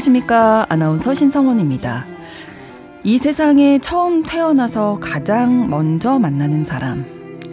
[0.00, 0.64] 안녕하십니까.
[0.70, 2.06] 아나운서 신성원입니다.
[3.04, 7.04] 이 세상에 처음 태어나서 가장 먼저 만나는 사람.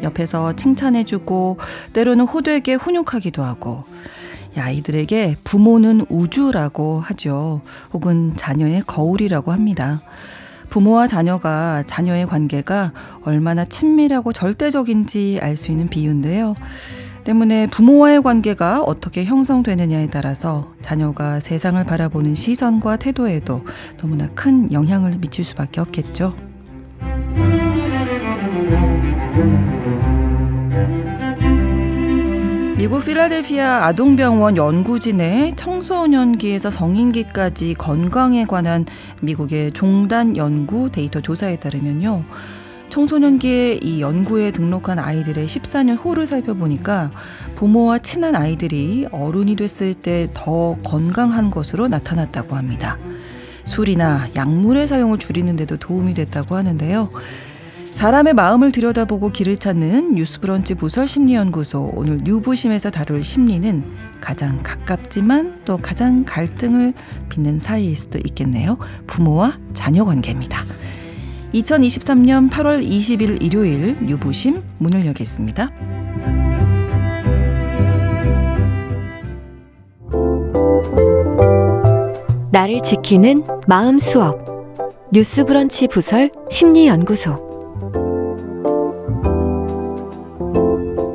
[0.02, 1.57] 옆에서 칭찬해주고,
[1.91, 3.83] 때로는 호되게 훈육하기도 하고,
[4.55, 7.61] 아이들에게 부모는 우주라고 하죠.
[7.91, 10.02] 혹은 자녀의 거울이라고 합니다.
[10.69, 12.93] 부모와 자녀가 자녀의 관계가
[13.24, 16.55] 얼마나 친밀하고 절대적인지 알 수 있는 비유인데요.
[17.28, 23.66] 때문에 부모와의 관계가 어떻게 형성되느냐에 따라서 자녀가 세상을 바라보는 시선과 태도에도
[23.98, 26.34] 너무나 큰 영향을 미칠 수밖에 없겠죠.
[32.78, 38.86] 미국 필라델피아 아동병원 연구진의 청소년기에서 성인기까지 건강에 관한
[39.19, 42.23] 미국의 종단 연구 데이터 조사에 따르면요.
[42.89, 47.11] 청소년기에 이 연구에 등록한 아이들의 14년 후를 살펴보니까
[47.55, 52.97] 부모와 친한 아이들이 어른이 됐을 때 더 건강한 것으로 나타났다고 합니다.
[53.66, 57.09] 술이나 약물의 사용을 줄이는 데도 도움이 됐다고 하는데요.
[57.95, 63.83] 사람의 마음을 들여다보고 길을 찾는 뉴스브런치 부설 심리연구소 오늘 뉴부심에서 다룰 심리는
[64.22, 66.94] 가장 가깝지만 또 가장 갈등을
[67.29, 68.77] 빚는 사이일 수도 있겠네요.
[69.07, 70.63] 부모와 자녀 관계입니다.
[71.53, 75.72] 2023년 8월 20일 일요일 유부심 문을 여겠습니다.
[82.52, 84.45] 나를 지키는 마음 수업
[85.12, 87.45] 뉴스 브런치 부설 심리 연구소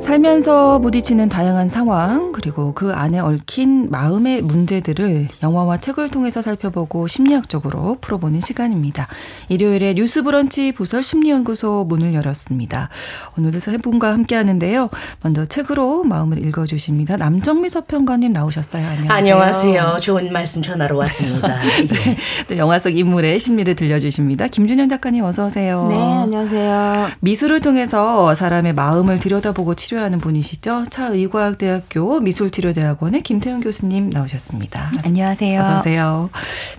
[0.01, 7.97] 살면서 부딪히는 다양한 상황, 그리고 그 안에 얽힌 마음의 문제들을 영화와 책을 통해서 살펴보고 심리학적으로
[8.01, 9.07] 풀어보는 시간입니다.
[9.47, 12.89] 일요일에 뉴스 브런치 부설 심리연구소 문을 열었습니다.
[13.37, 14.89] 오늘도 세 분과 함께 하는데요.
[15.21, 17.17] 먼저 책으로 마음을 읽어주십니다.
[17.17, 18.85] 남정미 서평가님 나오셨어요.
[18.85, 19.13] 안녕하세요.
[19.13, 19.97] 안녕하세요.
[20.01, 21.61] 좋은 말씀 전하러 왔습니다.
[21.63, 22.17] 네.
[22.47, 22.57] 네.
[22.57, 24.47] 영화 속 인물의 심리를 들려주십니다.
[24.47, 25.87] 김준현 작가님 어서 오세요.
[25.89, 27.11] 네, 안녕하세요.
[27.21, 30.85] 미술을 통해서 사람의 마음을 들여다보고 치료하는 하는 분이시죠.
[30.89, 34.91] 차의과학대학교 미 술치료대학원의 김태현 교수님 나오셨습니다.
[35.05, 35.59] 안녕하세요.
[35.61, 36.29] 어서 오세요.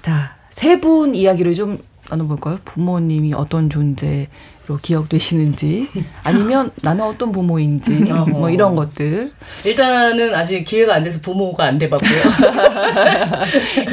[0.02, 1.78] 자, 세 분 이야기를 좀
[2.10, 2.58] 나눠볼까요?
[2.64, 4.28] 부모님이 어떤 존재,
[4.66, 5.88] 로 기억되시는지
[6.22, 7.90] 아니면 나는 어떤 부모인지
[8.32, 9.30] 뭐 이런 것들
[9.62, 12.10] 일단은 아직 기회가 안 돼서 부모가 안 돼봤고요.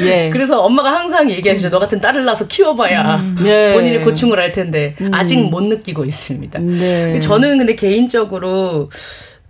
[0.00, 0.30] 예.
[0.32, 1.68] 그래서 엄마가 항상 얘기하시죠.
[1.68, 3.36] 너 같은 딸을 낳아서 키워봐야 음.
[3.44, 3.72] 예.
[3.74, 5.12] 본인의 고충을 알 텐데 음.
[5.12, 6.58] 아직 못 느끼고 있습니다.
[6.60, 7.20] 네.
[7.20, 8.88] 저는 근데 개인적으로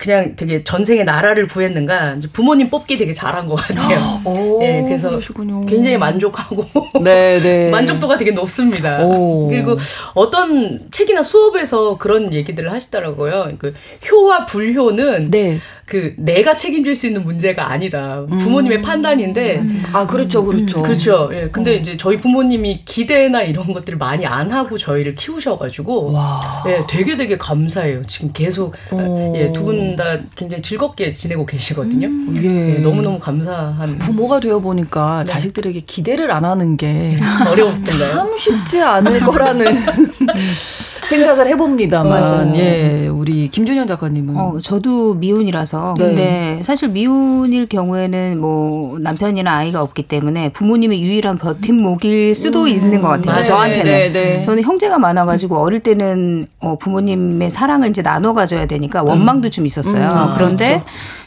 [0.03, 4.21] 그냥 되게 전생에 나라를 구했는가 이제 부모님 뽑기 되게 잘한 것 같아요.
[4.27, 5.65] 오, 네, 그래서 그러시군요.
[5.65, 6.67] 굉장히 만족하고
[7.05, 7.71] 네, 네.
[7.73, 9.05] 만족도가 되게 높습니다.
[9.05, 9.47] 오.
[9.47, 9.77] 그리고
[10.15, 13.53] 어떤 책이나 수업에서 그런 얘기들을 하시더라고요.
[13.59, 13.75] 그
[14.11, 15.61] 효와 불효는 네.
[15.85, 18.25] 그 내가 책임질 수 있는 문제가 아니다.
[18.27, 18.83] 부모님의 음.
[18.83, 19.85] 판단인데 음.
[19.93, 20.79] 아 그렇죠, 그렇죠.
[20.79, 21.31] 음, 그렇죠.
[21.33, 21.49] 예.
[21.53, 21.75] 근데 어.
[21.75, 26.65] 이제 저희 부모님이 기대나 이런 것들을 많이 안 하고 저희를 키우셔가지고 와.
[26.67, 28.07] 예, 되게 되게 감사해요.
[28.07, 29.33] 지금 계속 어.
[29.37, 32.07] 예, 두분 다 굉장히 즐겁게 지내고 계시거든요.
[32.09, 32.41] 음.
[32.43, 32.77] 예.
[32.77, 32.79] 예.
[32.81, 35.33] 너무 너무 감사한 부모가 되어 보니까 네.
[35.33, 37.17] 자식들에게 기대를 안 하는 게
[37.49, 38.13] 어려웠던가요?
[38.13, 39.67] 참 쉽지 않을 거라는.
[41.13, 42.57] 생각을 해봅니다만 맞아요.
[42.57, 46.05] 예 우리 김준현 작가님은 어, 저도 미혼이라서 네.
[46.05, 52.69] 근데 사실 미혼일 경우에는 뭐 남편이나 아이가 없기 때문에 부모님의 유일한 버팀목일 수도 음.
[52.69, 53.43] 있는 것 같아요 네.
[53.43, 54.43] 저한테는 네, 네.
[54.43, 60.05] 저는 형제가 많아가지고 어릴 때는 어, 부모님의 사랑을 이제 나눠 가져야 되니까 원망도 좀 있었어요
[60.05, 60.09] 음.
[60.09, 60.85] 아, 그런데 그렇죠.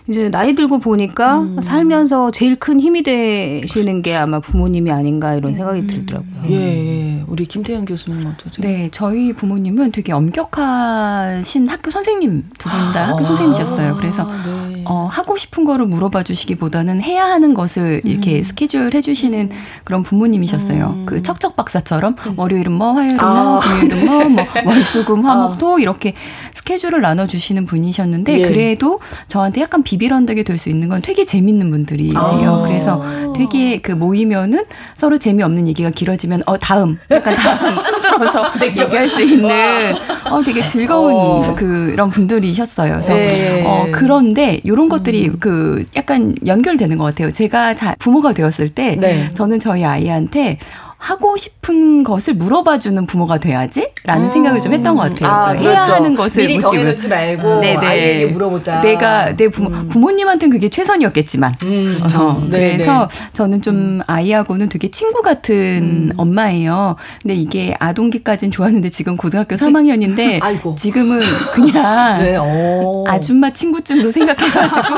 [0.08, 1.62] 이제 나이 들고 보니까 음.
[1.62, 5.88] 살면서 제일 큰 힘이 되시는 게 아마 부모님이 아닌가 이런 생각이 음.
[5.88, 6.32] 들더라고요.
[6.50, 7.24] 예, 예.
[7.28, 8.60] 우리 김태현 교수님 어떠세요?
[8.60, 13.96] 네, 저희 부모님은 되게 엄격하신 학교 선생님 두 분다 학교 아, 선생님이셨어요.
[13.96, 14.84] 그래서 네.
[14.86, 18.44] 어, 하고 싶은 거를 물어봐 주시기보다는 해야 하는 것을 이렇게 음.
[18.44, 19.50] 스케줄 해주시는
[19.84, 20.86] 그런 부모님이셨어요.
[20.86, 21.06] 음.
[21.08, 22.34] 그 척척 박사처럼 음.
[22.38, 23.60] 월요일은 뭐, 화요일은 뭐, 아.
[23.60, 25.80] 금요일은 뭐, 뭐 월수금 화목토 아.
[25.80, 26.14] 이렇게
[26.54, 28.48] 스케줄을 나눠주시는 분이셨는데 예.
[28.48, 32.20] 그래도 저한테 약간 비 비빌 언덕이 될 수 있는 건 되게 재밌는 분들이세요.
[32.20, 32.62] 아.
[32.66, 33.04] 그래서
[33.36, 34.64] 되게 그 모이면은
[34.96, 39.50] 서로 재미없는 얘기가 길어지면 어 다음 약간 다음 흔들어서 얘기할 수 있는
[40.30, 41.56] 어 되게 즐거운 어.
[41.56, 42.92] 그런 분들이셨어요.
[42.94, 43.64] 그래서 네.
[43.66, 45.38] 어 그런데 이런 것들이 음.
[45.40, 47.32] 그 약간 연결되는 것 같아요.
[47.32, 49.30] 제가 자, 부모가 되었을 때 네.
[49.34, 50.58] 저는 저희 아이한테
[51.06, 54.30] 하고 싶은 것을 물어봐주는 부모가 돼야지라는 음.
[54.30, 55.30] 생각을 좀 했던 것 같아요.
[55.30, 55.94] 아, 그러니까 해야 그렇죠.
[55.94, 57.80] 하는 것을 미리 정해놓지 말고 네네.
[57.80, 57.88] 네.
[57.88, 58.82] 아이에게 물어보자.
[58.82, 59.88] 내가 내 부모 음.
[59.88, 61.58] 부모님한테는 그게 최선이었겠지만.
[61.62, 62.22] 음, 그렇죠.
[62.22, 64.02] 어, 그래서 저는 좀 음.
[64.08, 66.12] 아이하고는 되게 친구 같은 음.
[66.18, 66.96] 엄마예요.
[67.22, 70.42] 근데 이게 아동기까지는 좋았는데 지금 고등학교 3학년인데
[70.76, 71.20] 지금은
[71.54, 73.04] 그냥 네, 어.
[73.08, 74.96] 아줌마 친구쯤으로 생각해가지고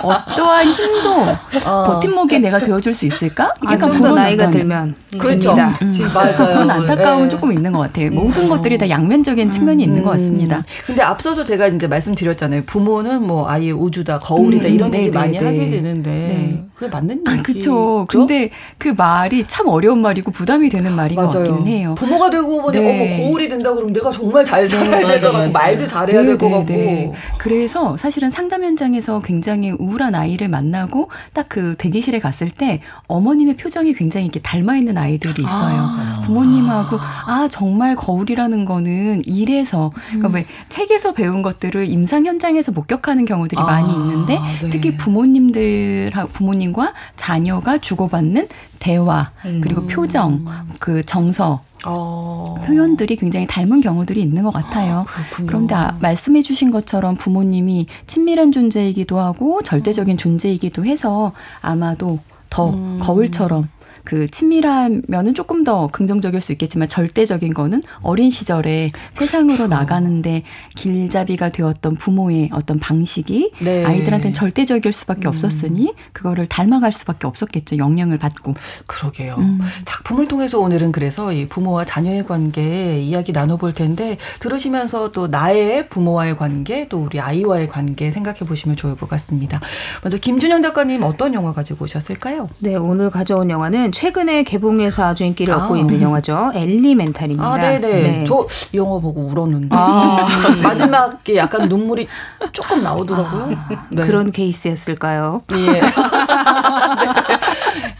[0.08, 1.36] 어떠한 힘도
[1.66, 1.84] 어.
[1.84, 3.52] 버팀목에 내가 되어줄 수 있을까?
[3.66, 5.52] 아, 좀더 나이가 들면 그렇 죠.
[5.52, 6.34] 음, 맞아요.
[6.36, 7.28] 그런 안타까움은 네.
[7.30, 8.10] 조금 있는 것 같아요.
[8.10, 8.48] 모든 음.
[8.50, 10.62] 것들이 다 양면적인 측면이 있는 것 같습니다.
[10.86, 12.64] 근데 앞서서 제가 이제 말씀드렸잖아요.
[12.66, 16.64] 부모는 뭐 아이의 우주다, 거울이다 이런 네, 얘기 네, 많이 하게 되는데 네.
[16.74, 17.30] 그게 맞는 얘기.
[17.30, 18.06] 아, 그렇죠.
[18.08, 21.28] 근데 그 말이 참 어려운 말이고 부담이 되는 말인 맞아요.
[21.28, 21.94] 것 같기는 해요.
[21.96, 23.16] 부모가 되고 보니 네.
[23.16, 25.46] 어머 거울이 된다 그러면 내가 정말 잘 살아야 네, 되잖아.
[25.48, 27.14] 말도 잘해야 될것 같고.
[27.38, 33.92] 그래서 사실은 상담 현장에서 굉장히 우울한 아이를 만나고 딱 그 대기실에 갔을 때 어머님의 표정이
[33.92, 35.80] 굉장히 이렇게 닮아 있는 아이 들이 있어요.
[35.80, 36.22] 아.
[36.24, 40.34] 부모님하고 아 정말 거울이라는 거는 일에서 그러니까 음.
[40.34, 43.64] 왜 책에서 배운 것들을 임상 현장에서 목격하는 경우들이 아.
[43.64, 44.70] 많이 있는데 네.
[44.70, 49.86] 특히 부모님들하고 부모님과 자녀가 주고받는 대화 그리고 음.
[49.86, 50.44] 표정
[50.78, 52.54] 그 정서 어.
[52.64, 55.04] 표현들이 굉장히 닮은 경우들이 있는 것 같아요.
[55.06, 62.70] 아, 그런데 아, 말씀해 주신 것처럼 부모님이 친밀한 존재이기도 하고 절대적인 존재이기도 해서 아마도 더
[62.70, 62.98] 음.
[63.02, 63.68] 거울처럼
[64.04, 69.74] 그 친밀하면은 조금 더 긍정적일 수 있겠지만 절대적인 거는 어린 시절에 세상으로 그렇죠.
[69.74, 70.42] 나가는데
[70.76, 73.84] 길잡이가 되었던 부모의 어떤 방식이 네.
[73.84, 75.30] 아이들한테는 절대적일 수밖에 음.
[75.30, 77.78] 없었으니 그거를 닮아갈 수밖에 없었겠죠.
[77.78, 78.54] 영향을 받고.
[78.86, 79.36] 그러게요.
[79.38, 79.60] 음.
[79.84, 86.36] 작품을 통해서 오늘은 그래서 이 부모와 자녀의 관계 이야기 나눠볼 텐데 들으시면서 또 나의 부모와의
[86.36, 89.60] 관계 또 우리 아이와의 관계 생각해 보시면 좋을 것 같습니다.
[90.02, 92.50] 먼저 김준현 작가님 어떤 영화 가지고 오셨을까요?
[92.58, 95.78] 네, 오늘 가져온 영화는 최근에 개봉해서 아주 인기를 얻고 아.
[95.78, 96.50] 있는 영화죠.
[96.54, 97.46] 엘리멘탈입니다.
[97.46, 97.88] 아, 네네.
[97.88, 98.24] 네.
[98.26, 98.44] 저
[98.74, 99.68] 영화 보고 울었는데.
[99.70, 100.26] 아.
[100.62, 102.08] 마지막에 약간 눈물이
[102.52, 103.56] 조금 나오더라고요.
[103.56, 104.02] 아, 네.
[104.02, 105.42] 그런 케이스였을까요?
[105.52, 105.80] 예.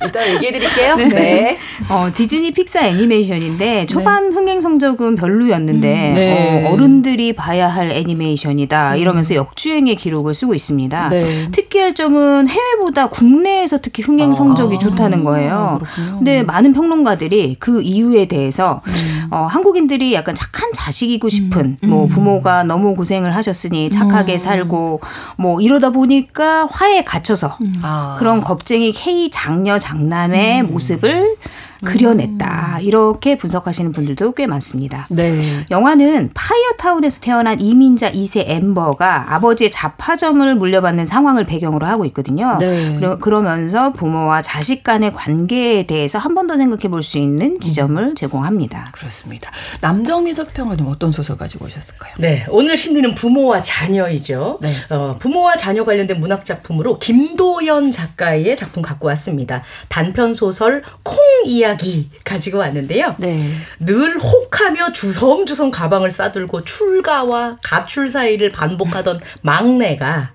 [0.02, 0.96] 일단 얘기해 드릴게요.
[0.96, 1.08] 네.
[1.08, 1.58] 네.
[1.88, 4.35] 어, 디즈니 픽사 애니메이션인데 초반 네.
[4.35, 6.67] 흥행 성적은 별로였는데 음, 네.
[6.67, 8.99] 어, 른들이 봐야 할 애니메이션이다 음.
[8.99, 11.08] 이러면서 역주행의 기록을 쓰고 있습니다.
[11.08, 11.50] 네.
[11.50, 15.81] 특이할 점은 해외보다 국내에서 특히 흥행 성적이 아, 좋다는 거예요.
[15.84, 19.28] 아, 근데 많은 평론가들이 그 이유에 대해서 음.
[19.31, 21.88] 어, 한국인들이 약간 착한 자식이고 싶은 음.
[21.88, 22.08] 뭐 음.
[22.08, 24.38] 부모가 너무 고생을 하셨으니 착하게 음.
[24.38, 25.00] 살고
[25.36, 28.16] 뭐 이러다 보니까 화에 갇혀서 아.
[28.19, 31.36] 그런 겁쟁이 K 장녀 장남의 모습을
[31.84, 32.76] 그려냈다.
[32.78, 32.82] 음.
[32.82, 35.06] 이렇게 분석하시는 분들도 꽤 많습니다.
[35.10, 35.64] 네.
[35.70, 42.56] 영화는 파이어타운에서 태어난 이민자 2세 엠버가 아버지의 자파점을 물려받는 상황을 배경으로 하고 있거든요.
[42.60, 42.98] 네.
[43.20, 48.02] 그러, 면서 부모와 자식 간의 관계에 대해서 한 번 더 생각해 볼 수 있는 지점을
[48.02, 48.14] 음.
[48.14, 48.90] 제공합니다.
[48.92, 49.50] 그렇습니다.
[49.81, 52.14] 남정미 서평가님 어떤 소설 가지고 오셨을까요?
[52.19, 52.44] 네.
[52.50, 54.58] 오늘 심리는 부모와 자녀이죠.
[54.60, 54.69] 네.
[54.90, 59.62] 어, 부모와 자녀 관련된 문학 작품으로 김도연 작가의 작품 갖고 왔습니다.
[59.88, 61.16] 단편 소설 콩
[61.46, 63.16] 이야기 이야기 가지고 왔는데요.
[63.18, 63.50] 네.
[63.80, 70.32] 늘 혹하며 주섬주섬 가방을 싸들고 출가와 가출 사이를 반복하던 막내가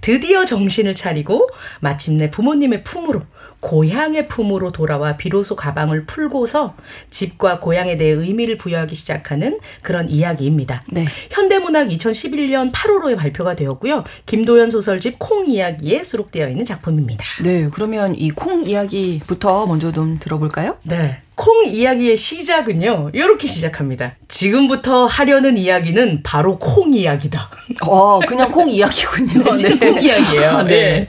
[0.00, 1.48] 드디어 정신을 차리고
[1.80, 3.22] 마침내 부모님의 품으로
[3.62, 6.74] 고향의 품으로 돌아와 비로소 가방을 풀고서
[7.10, 10.82] 집과 고향에 대해 의미를 부여하기 시작하는 그런 이야기입니다.
[10.90, 11.06] 네.
[11.30, 14.02] 현대문학 2011년 8월호에 발표가 되었고요.
[14.26, 17.24] 김도연 소설집 콩 이야기에 수록되어 있는 작품입니다.
[17.42, 20.76] 네, 그러면 이 콩 이야기부터 먼저 좀 들어볼까요?
[20.84, 21.22] 네.
[21.34, 24.16] 콩 이야기의 시작은요, 이렇게 시작합니다.
[24.28, 27.50] 지금부터 하려는 이야기는 바로 콩 이야기다.
[27.86, 29.42] 어, 그냥 콩 이야기군요.
[29.44, 29.90] 네, 진짜 네.
[29.90, 30.50] 콩 이야기예요.
[30.50, 30.68] 아, 네.
[30.68, 31.08] 네.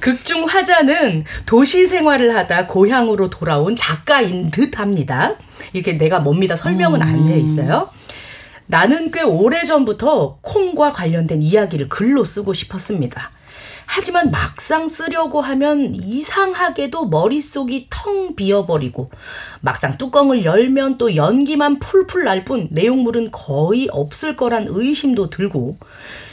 [0.00, 5.36] 극중 화자는 도시 생활을 하다 고향으로 돌아온 작가인 듯 합니다.
[5.72, 6.54] 이렇게 내가 뭡니다.
[6.54, 7.06] 설명은 음.
[7.06, 7.88] 안돼 있어요.
[8.66, 13.30] 나는 꽤 오래전부터 콩과 관련된 이야기를 글로 쓰고 싶었습니다.
[13.94, 19.10] 하지만 막상 쓰려고 하면 이상하게도 머릿속이 텅 비어버리고
[19.60, 25.76] 막상 뚜껑을 열면 또 연기만 풀풀 날 뿐 내용물은 거의 없을 거란 의심도 들고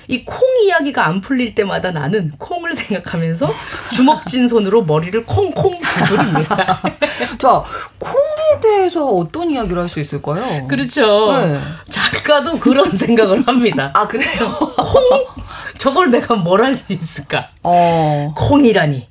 [0.08, 3.54] 이 콩 이야기가 안 풀릴 때마다 나는 콩을 생각하면서
[3.92, 6.82] 주먹진 손으로 머리를 콩콩 두드립니다.
[7.38, 7.64] 자,
[8.00, 10.66] 콩에 대해서 어떤 이야기를 할 수 있을까요?
[10.68, 11.38] 그렇죠.
[11.38, 11.60] 네.
[11.90, 13.92] 작가도 그런 생각을 합니다.
[13.94, 14.58] 아, 그래요?
[14.78, 15.26] 콩?
[15.80, 17.50] 저걸 내가 뭘 할 수 있을까?
[17.64, 18.34] 어.
[18.38, 19.09] 콩이라니.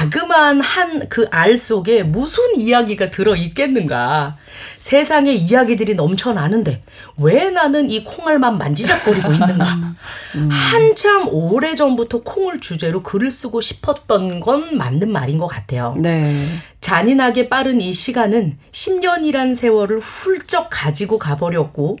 [0.00, 4.36] 자그마한 한 그 알 속에 무슨 이야기가 들어 있겠는가.
[4.78, 6.82] 세상에 이야기들이 넘쳐나는데
[7.18, 9.94] 왜 나는 이 콩알만 만지작거리고 있는가.
[10.36, 10.48] 음.
[10.50, 15.94] 한참 오래 전부터 콩을 주제로 글을 쓰고 싶었던 건 맞는 말인 것 같아요.
[15.98, 16.44] 네.
[16.80, 21.98] 잔인하게 빠른 이 시간은 10년이란 세월을 훌쩍 가지고 가버렸고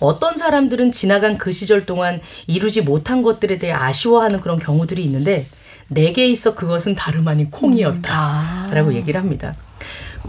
[0.00, 5.46] 어떤 사람들은 지나간 그 시절 동안 이루지 못한 것들에 대해 아쉬워하는 그런 경우들이 있는데
[5.88, 8.92] 내게 있어 그것은 다름 아닌 콩이었다라고 음.
[8.92, 8.94] 아.
[8.94, 9.54] 얘기를 합니다.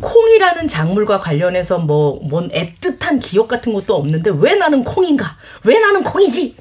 [0.02, 5.38] 콩이라는 작물과 관련해서 뭐, 뭔 애틋한 기억 같은 것도 없는데 왜 나는 콩인가?
[5.64, 6.56] 왜 나는 콩이지?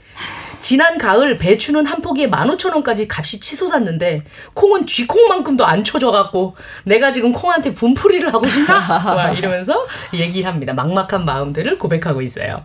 [0.61, 4.25] 지난 가을 배추는 한 포기에 15,000원까지 값이 치솟았는데
[4.55, 9.33] 콩은 쥐콩만큼도 안 쳐져갖고 내가 지금 콩한테 분풀이를 하고 싶나?
[9.37, 10.73] 이러면서 얘기합니다.
[10.73, 12.65] 막막한 마음들을 고백하고 있어요.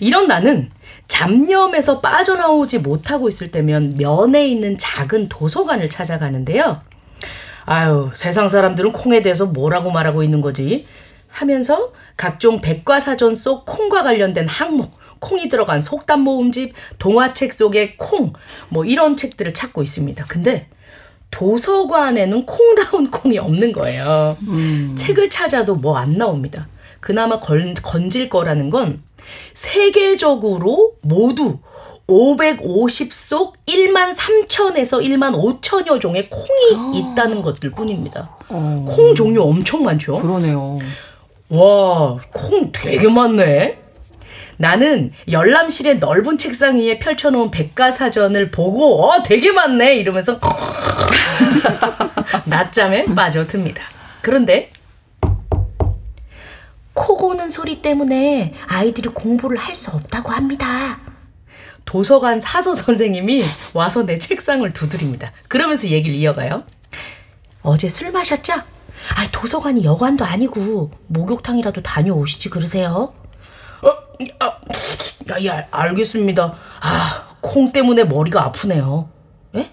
[0.00, 0.70] 이런 나는
[1.08, 6.80] 잡념에서 빠져나오지 못하고 있을 때면 면에 있는 작은 도서관을 찾아가는데요.
[7.64, 10.86] 아유, 세상 사람들은 콩에 대해서 뭐라고 말하고 있는 거지?
[11.28, 18.32] 하면서 각종 백과사전 속 콩과 관련된 항목, 콩이 들어간 속담 모음집, 동화책 속의 콩,
[18.68, 20.24] 뭐 이런 책들을 찾고 있습니다.
[20.26, 20.66] 근데
[21.30, 24.36] 도서관에는 콩다운 콩이 없는 거예요.
[24.48, 24.94] 음.
[24.98, 26.68] 책을 찾아도 뭐 안 나옵니다.
[27.00, 29.02] 그나마 건, 건질 거라는 건
[29.54, 31.58] 세계적으로 모두
[32.08, 36.92] 550속 1만 3천에서 1만 5천여 종의 콩이 아.
[36.94, 38.36] 있다는 것들 뿐입니다.
[38.48, 38.84] 어.
[38.88, 40.20] 콩 종류 엄청 많죠?
[40.20, 40.78] 그러네요.
[41.48, 43.78] 와, 콩 되게 많네?
[44.56, 49.96] 나는 열람실의 넓은 책상 위에 펼쳐놓은 백과사전을 보고, 어, 되게 많네!
[49.96, 50.38] 이러면서,
[52.46, 53.82] 낮잠에 빠져듭니다.
[54.20, 54.71] 그런데,
[56.94, 61.00] 코 고는 소리 때문에 아이들이 공부를 할 수 없다고 합니다.
[61.84, 65.32] 도서관 사서 선생님이 와서 내 책상을 두드립니다.
[65.48, 66.64] 그러면서 얘기를 이어가요.
[67.62, 68.52] 어제 술 마셨죠?
[68.54, 73.12] 아, 도서관이 여관도 아니고 목욕탕이라도 다녀오시지 그러세요?
[73.82, 73.88] 어,
[74.38, 74.58] 아,
[75.30, 76.56] 야, 야, 알겠습니다.
[76.82, 79.08] 아, 콩 때문에 머리가 아프네요.
[79.56, 79.68] 에?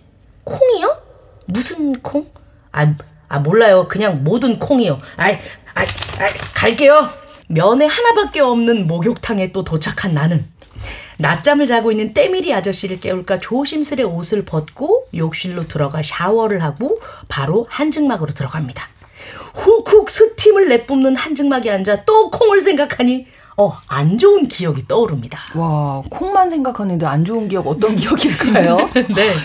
[0.46, 0.98] 콩이요?
[1.46, 2.32] 무슨 콩?
[2.72, 2.96] 아,
[3.28, 3.88] 아 몰라요.
[3.88, 5.00] 그냥 모든 콩이요.
[5.18, 5.38] 아이,
[5.80, 7.10] 아, 아, 갈게요.
[7.48, 10.46] 면에 하나밖에 없는 목욕탕에 또 도착한 나는
[11.18, 18.34] 낮잠을 자고 있는 때밀이 아저씨를 깨울까 조심스레 옷을 벗고 욕실로 들어가 샤워를 하고 바로 한증막으로
[18.34, 18.88] 들어갑니다.
[19.56, 25.44] 훅훅 스팀을 내뿜는 한증막에 앉아 또 콩을 생각하니 어, 안 좋은 기억이 떠오릅니다.
[25.56, 28.90] 와, 콩만 생각하는데 안 좋은 기억 어떤 기억일까요?
[29.14, 29.36] 네.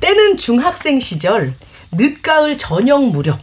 [0.00, 1.54] 때는 중학생 시절
[1.92, 3.38] 늦가을 저녁 무렵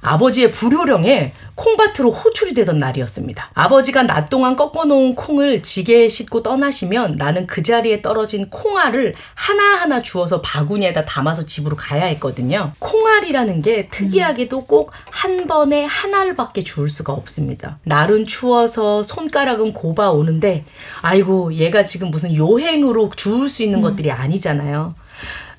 [0.00, 3.50] 아버지의 불효령에 콩밭으로 호출이 되던 날이었습니다.
[3.54, 10.40] 아버지가 낮 동안 꺾어놓은 콩을 지게에 싣고 떠나시면 나는 그 자리에 떨어진 콩알을 하나하나 주워서
[10.40, 12.72] 바구니에다 담아서 집으로 가야 했거든요.
[12.78, 14.92] 콩알이라는 게 특이하게도 꼭
[15.22, 17.78] 한 번에 한 알밖에 주울 수가 없습니다.
[17.84, 20.64] 날은 추워서 손가락은 곱아 오는데
[21.00, 23.82] 아이고 얘가 지금 무슨 요행으로 주울 수 있는 음.
[23.82, 24.94] 것들이 아니잖아요.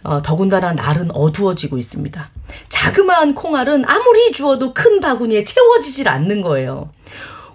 [0.03, 2.29] 어, 더군다나 날은 어두워지고 있습니다.
[2.69, 6.89] 자그마한 콩알은 아무리 주어도 큰 바구니에 채워지질 않는 거예요.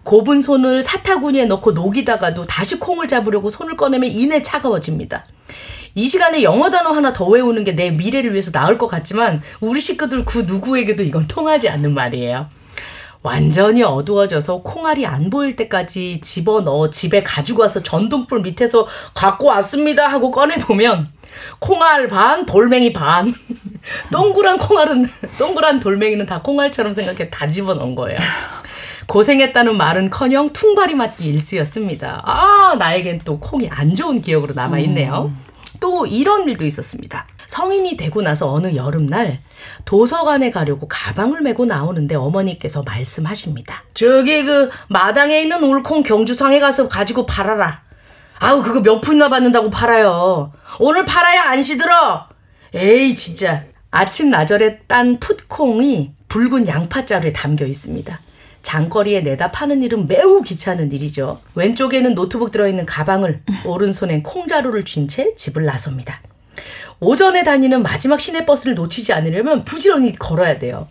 [0.02, 5.26] 곱은 손을 사타구니에 넣고 녹이다가도 다시 콩을 잡으려고 손을 꺼내면 이내 차가워집니다.
[5.94, 9.80] 이 시간에 영어 단어 하나 더 외우는 게 내 미래를 위해서 나을 것 같지만 우리
[9.80, 12.48] 식구들 그 누구에게도 이건 통하지 않는 말이에요.
[13.28, 20.30] 완전히 어두워져서 콩알이 안 보일 때까지 집어넣어 집에 가지고 와서 전등불 밑에서 갖고 왔습니다 하고
[20.30, 21.12] 꺼내보면
[21.58, 23.34] 콩알 반, 돌멩이 반.
[24.10, 25.06] 동그란 콩알은,
[25.38, 28.18] 동그란 돌멩이는 다 콩알처럼 생각해 다 집어넣은 거예요.
[29.06, 32.22] 고생했다는 말은 커녕 퉁바리 맞기 일쑤였습니다.
[32.24, 35.30] 아, 나에겐 또 콩이 안 좋은 기억으로 남아있네요.
[35.30, 35.38] 음.
[35.80, 37.26] 또 이런 일도 있었습니다.
[37.48, 39.40] 성인이 되고 나서 어느 여름날
[39.84, 43.84] 도서관에 가려고 가방을 메고 나오는데 어머니께서 말씀하십니다.
[43.94, 47.82] 저기 그 마당에 있는 울콩 경주상에 가서 가지고 팔아라.
[48.38, 50.52] 아우 그거 몇 푼이나 받는다고 팔아요.
[50.78, 52.28] 오늘 팔아야 안 시들어.
[52.74, 53.64] 에이 진짜.
[53.90, 58.20] 아침 나절에 딴 풋콩이 붉은 양파자루에 담겨 있습니다.
[58.62, 61.40] 장거리에 내다 파는 일은 매우 귀찮은 일이죠.
[61.54, 66.20] 왼쪽에는 노트북 들어있는 가방을, 오른손엔 콩자루를 쥔 채 집을 나섭니다.
[67.00, 70.88] 오전에 다니는 마지막 시내 버스를 놓치지 않으려면 부지런히 걸어야 돼요.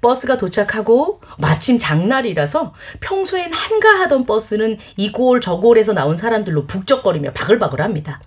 [0.00, 8.20] 버스가 도착하고 마침 장날이라서 평소엔 한가하던 버스는 이골 저골에서 나온 사람들로 북적거리며 바글바글합니다.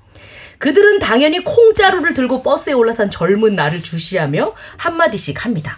[0.57, 5.77] 그들은 당연히 콩자루를 들고 버스에 올라탄 젊은 나를 주시하며 한마디씩 합니다.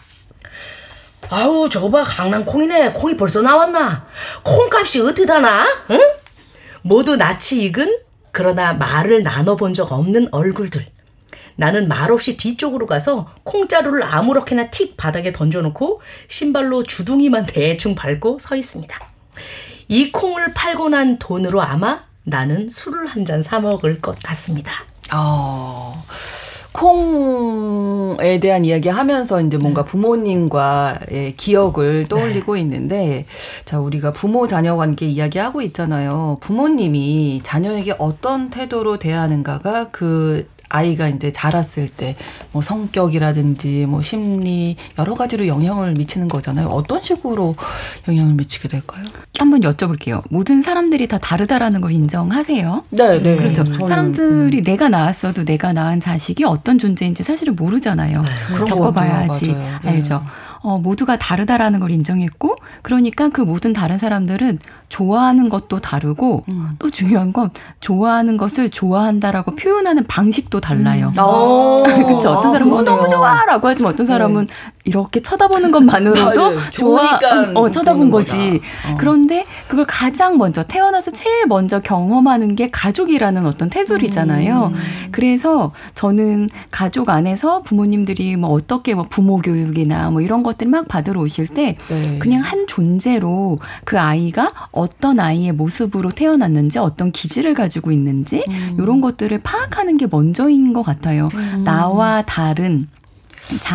[1.30, 4.06] 아우 저거 봐 강남 콩이네 콩이 벌써 나왔나
[4.44, 6.00] 콩값이 어떻다나 응?
[6.82, 8.00] 모두 낯이 익은
[8.32, 10.86] 그러나 말을 나눠본 적 없는 얼굴들
[11.56, 18.98] 나는 말없이 뒤쪽으로 가서 콩자루를 아무렇게나 틱 바닥에 던져놓고 신발로 주둥이만 대충 밟고 서 있습니다.
[19.88, 24.72] 이 콩을 팔고 난 돈으로 아마 나는 술을 한 잔 사 먹을 것 같습니다.
[25.14, 26.04] 어,
[26.72, 29.92] 콩에 대한 이야기 하면서 이제 뭔가 네.
[29.92, 32.62] 부모님과의 기억을 떠올리고 네.
[32.62, 33.26] 있는데,
[33.66, 36.38] 자, 우리가 부모 자녀 관계 이야기하고 있잖아요.
[36.42, 42.16] 부모님이 자녀에게 어떤 태도로 대하는가가 그 아이가 이제 자랐을 때
[42.54, 46.68] 뭐 성격이라든지 뭐 심리 여러 가지로 영향을 미치는 거잖아요.
[46.68, 47.56] 어떤 식으로
[48.08, 49.04] 영향을 미치게 될까요?
[49.38, 50.22] 한번 여쭤볼게요.
[50.30, 52.84] 모든 사람들이 다 다르다라는 걸 인정하세요?
[52.92, 53.36] 네, 네.
[53.36, 53.64] 그렇죠.
[53.64, 54.64] 저는, 사람들이 음.
[54.64, 58.22] 내가 낳았어도 내가 낳은 자식이 어떤 존재인지 사실은 모르잖아요.
[58.22, 58.30] 네,
[58.70, 60.20] 겪어봐야지 알죠.
[60.20, 60.43] 네.
[60.64, 66.70] 어, 모두가 다르다라는 걸 인정했고, 그러니까 그 모든 다른 사람들은 좋아하는 것도 다르고, 음.
[66.80, 67.52] 또 중요한 건
[67.82, 71.08] 좋아하는 것을 좋아한다라고 표현하는 방식도 달라요.
[71.08, 71.14] 음.
[72.08, 72.32] 그쵸.
[72.32, 74.83] 어떤 사람은 아, 너무 좋아라고 하지만 어떤 사람은 네.
[74.86, 77.20] 이렇게 쳐다보는 것만으로도 좋아,
[77.56, 78.62] 어, 쳐다본 거지.
[78.90, 78.98] 어.
[78.98, 84.74] 그런데 그걸 가장 먼저 태어나서 제일 먼저 경험하는 게 가족이라는 어떤 테두리잖아요.
[84.74, 85.10] 음.
[85.12, 91.22] 그래서 저는 가족 안에서 부모님들이 뭐 어떻게 뭐 부모 교육이나 뭐 이런 것들 막 받으러
[91.22, 92.20] 오실 때 네.
[92.20, 98.78] 그냥 한 존재로 그 아이가 어떤 아이의 모습으로 태어났는지 어떤 기질을 가지고 있는지 음.
[98.80, 101.30] 이런 것들을 파악하는 게 먼저인 것 같아요.
[101.36, 101.64] 음.
[101.64, 102.88] 나와 다른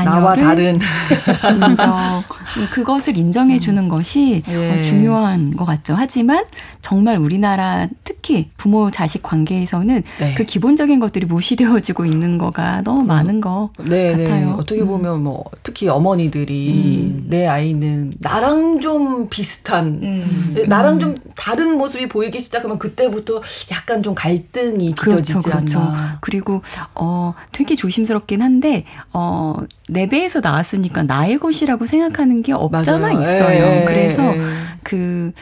[0.05, 0.79] 나와 다른
[1.69, 2.23] 인정
[2.71, 3.89] 그것을 인정해 주는 음.
[3.89, 4.83] 것이 예.
[4.83, 5.95] 중요한 것 같죠.
[5.97, 6.45] 하지만
[6.81, 10.35] 정말 우리나라 특히 부모 자식 관계에서는 네.
[10.35, 13.07] 그 기본적인 것들이 무시되어지고 있는 거가 너무 음.
[13.07, 14.25] 많은 거 네, 네.
[14.25, 14.47] 같아요.
[14.47, 14.53] 네.
[14.53, 14.87] 어떻게 음.
[14.87, 15.25] 보면 음.
[15.25, 17.27] 뭐 특히 어머니들이 음.
[17.29, 20.65] 내 아이는 나랑 좀 비슷한 음.
[20.67, 25.79] 나랑 좀 다른 모습이 보이기 시작하면 그때부터 약간 좀 갈등이 빚어지지 그렇죠, 그렇죠.
[25.81, 26.19] 않나.
[26.21, 26.63] 그리고
[26.95, 29.58] 어 되게 조심스럽긴 한데 어
[29.89, 33.21] 내 배에서 나왔으니까 나의 것이라고 생각하는 게 없잖아 맞아요.
[33.21, 33.65] 있어요.
[33.65, 34.39] 에, 예, 그래서 에.
[34.39, 34.43] 예.
[34.83, 35.33] 그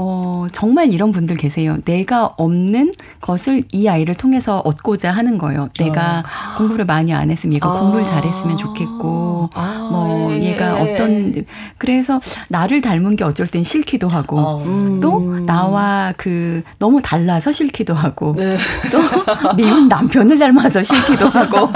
[0.00, 1.76] 어, 정말 이런 분들 계세요.
[1.84, 5.68] 내가 없는 것을 이 아이를 통해서 얻고자 하는 거예요.
[5.76, 6.58] 내가 어.
[6.58, 7.80] 공부를 많이 안 했으면 얘가 아.
[7.80, 9.88] 공부를 잘했으면 좋겠고, 아.
[9.90, 10.52] 뭐, 예.
[10.52, 11.44] 얘가 어떤,
[11.78, 14.62] 그래서 나를 닮은 게 어쩔 땐 싫기도 하고, 어.
[14.64, 15.00] 음.
[15.00, 18.56] 또 나와 그, 너무 달라서 싫기도 하고, 네.
[18.92, 19.00] 또
[19.56, 21.70] 미운 남편을 닮아서 싫기도 하고,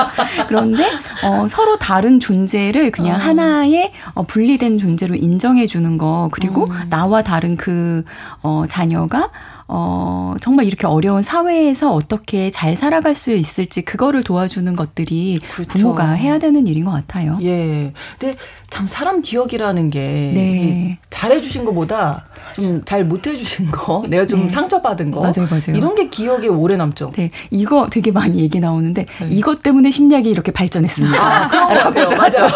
[0.46, 0.84] 그런데,
[1.24, 3.18] 어, 서로 다른 존재를 그냥 어.
[3.18, 6.88] 하나의 어, 분리된 존재로 인정해 주는 거, 그리고 음.
[6.88, 8.04] 나와 다른 그,
[8.42, 9.28] 어, 자녀가
[9.68, 15.68] 어, 정말 이렇게 어려운 사회에서 어떻게 잘 살아갈 수 있을지 그거를 도와주는 것들이 그렇죠.
[15.68, 17.38] 부모가 해야 되는 일인 것 같아요.
[17.42, 17.92] 예.
[18.18, 18.36] 근데
[18.70, 20.00] 참 사람 기억이라는 게
[20.34, 20.98] 네.
[21.10, 24.50] 잘해주신 것보다 좀 잘 못해주신 거, 내가 좀 네.
[24.50, 25.20] 상처받은 거.
[25.20, 25.76] 맞아요, 맞아요.
[25.76, 27.10] 이런 게 기억에 오래 남죠.
[27.14, 27.30] 네.
[27.50, 29.28] 이거 되게 많이 얘기 나오는데 네.
[29.30, 31.18] 이것 때문에 심리학이 이렇게 발전했습니다.
[31.18, 32.08] 아, 그런 거 같아요.
[32.08, 32.48] 맞아요.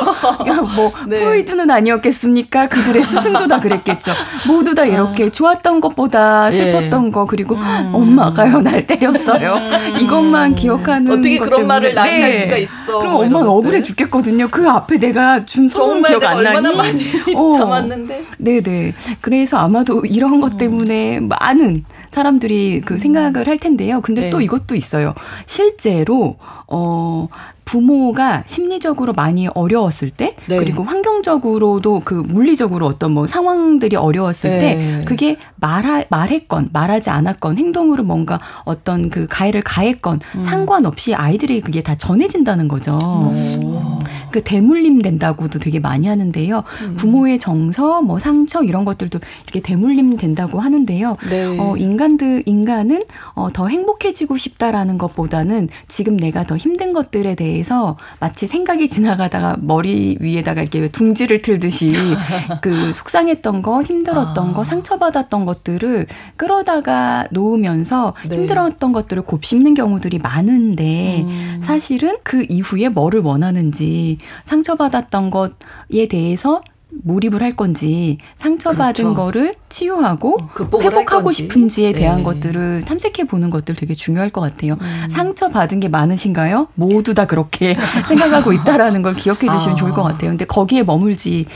[0.42, 1.18] 그러니까 뭐 네.
[1.20, 2.68] 프로이트는 아니었겠습니까?
[2.68, 4.12] 그들의 스승도 다 그랬겠죠.
[4.46, 5.30] 모두 다 이렇게 아.
[5.30, 6.56] 좋았던 것보다 예.
[6.56, 7.90] 슬펐던 거 그리고 음.
[7.92, 9.54] 엄마가요 날 때렸어요.
[9.54, 10.00] 음.
[10.00, 11.66] 이것만 기억하는 어떻게 그런.
[11.66, 12.22] 말을 나한테 네.
[12.22, 12.98] 할 수가 있어.
[12.98, 14.48] 그럼 엄마는 억울해 죽겠거든요.
[14.50, 16.76] 그 앞에 내가 준 선물 기억 안 나니?
[16.76, 17.04] 많이
[17.35, 17.52] 어.
[17.59, 18.22] 참았는데.
[18.38, 18.94] 네네.
[19.20, 20.59] 그래서 아마도 이런 것 음.
[20.59, 21.85] 때문에 많은
[22.16, 24.00] 사람들이 그 생각을 할 텐데요.
[24.00, 24.31] 근데 네.
[24.31, 25.12] 또 이것도 있어요.
[25.44, 27.29] 실제로 어
[27.66, 30.57] 부모가 심리적으로 많이 어려웠을 때 네.
[30.57, 34.59] 그리고 환경적으로도 그 물리적으로 어떤 뭐 상황들이 어려웠을 네.
[34.59, 40.42] 때 그게 말하 말했건 말하지 않았건 행동으로 뭔가 어떤 그 가해를 가했건 음.
[40.42, 42.96] 상관없이 아이들이 그게 다 전해진다는 거죠.
[43.02, 43.98] 오.
[44.31, 46.62] 그 대물림 된다고도 되게 많이 하는데요.
[46.83, 46.94] 음.
[46.96, 51.16] 부모의 정서, 뭐 상처 이런 것들도 이렇게 대물림 된다고 하는데요.
[51.29, 51.59] 네.
[51.59, 57.46] 어 인간 들 인간은 어 더 행복해지고 싶다라는 것보다는 지금 내가 더 힘든 것들에 대해
[57.46, 61.92] 대해서 마치 생각이 지나가다가 머리 위에다가 이렇게 둥지를 틀듯이
[62.60, 64.52] 그 속상했던 거, 힘들었던 아.
[64.52, 68.36] 거, 상처받았던 것들을 끌어다가 놓으면서 네.
[68.36, 71.60] 힘들었던 것들을 곱씹는 경우들이 많은데 음.
[71.62, 76.62] 사실은 그 이후에 뭐를 원하는지 상처받았던 것에 대해서
[77.02, 79.14] 몰입을 할 건지 상처받은 그렇죠.
[79.14, 82.22] 거를 치유하고 어, 회복하고 싶은지에 대한 네.
[82.24, 84.74] 것들을 탐색해 보는 것들 되게 중요할 것 같아요.
[84.80, 85.09] 음.
[85.11, 86.68] 상처받은 게 많으신가요?
[86.74, 87.76] 모두 다 그렇게
[88.09, 89.74] 생각하고 있다라는 걸 기억해 주시면 아.
[89.74, 90.30] 좋을 것 같아요.
[90.30, 91.46] 근데 거기에 머물지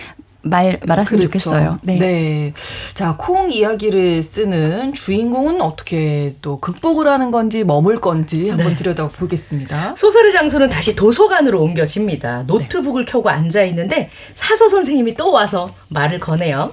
[0.43, 1.39] 말 말았으면 그렇죠.
[1.51, 1.79] 좋겠어요.
[1.83, 1.99] 네.
[1.99, 2.55] 네.
[2.95, 8.77] 자, 콩 이야기를 쓰는 주인공은 어떻게 또 극복을 하는 건지 머물 건지 한번 네.
[8.77, 9.95] 들여다보겠습니다.
[9.97, 12.45] 소설의 장소는 다시 도서관으로 옮겨집니다.
[12.47, 13.13] 노트북을 네.
[13.13, 16.73] 켜고 앉아 있는데 사서 선생님이 또 와서 말을 거네요.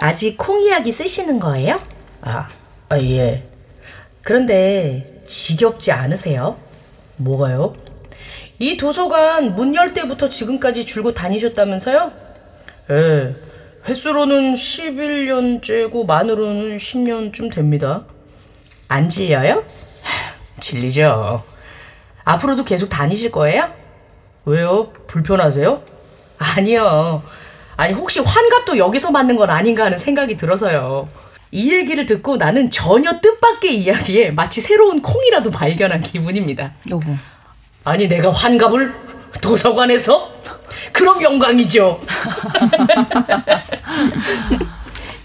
[0.00, 1.80] 아직 콩 이야기 쓰시는 거예요?
[2.20, 2.48] 아,
[2.90, 3.44] 아 예.
[4.22, 6.56] 그런데 지겹지 않으세요?
[7.16, 7.74] 뭐가요?
[8.58, 12.23] 이 도서관 문 열 때부터 지금까지 줄곧 다니셨다면서요?
[12.90, 13.34] 예.
[13.86, 18.04] 횟수로는 11년째고 만으로는 10년쯤 됩니다.
[18.88, 19.64] 안 질려요?
[20.60, 21.42] 질리죠.
[22.24, 23.70] 앞으로도 계속 다니실 거예요?
[24.46, 24.92] 왜요?
[25.06, 25.82] 불편하세요?
[26.38, 27.22] 아니요.
[27.76, 31.08] 아니, 혹시 환갑도 여기서 맞는 건 아닌가 하는 생각이 들어서요.
[31.50, 36.72] 이 얘기를 듣고 나는 전혀 뜻밖의 이야기에 마치 새로운 콩이라도 발견한 기분입니다.
[36.90, 37.14] 여보.
[37.84, 38.94] 아니, 내가 환갑을
[39.40, 40.32] 도서관에서?
[40.92, 42.00] 그럼 영광이죠.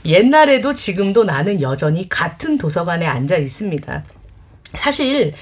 [0.05, 4.03] 옛날에도 지금도 나는 여전히 같은 도서관에 앉아 있습니다.
[4.73, 5.33] 사실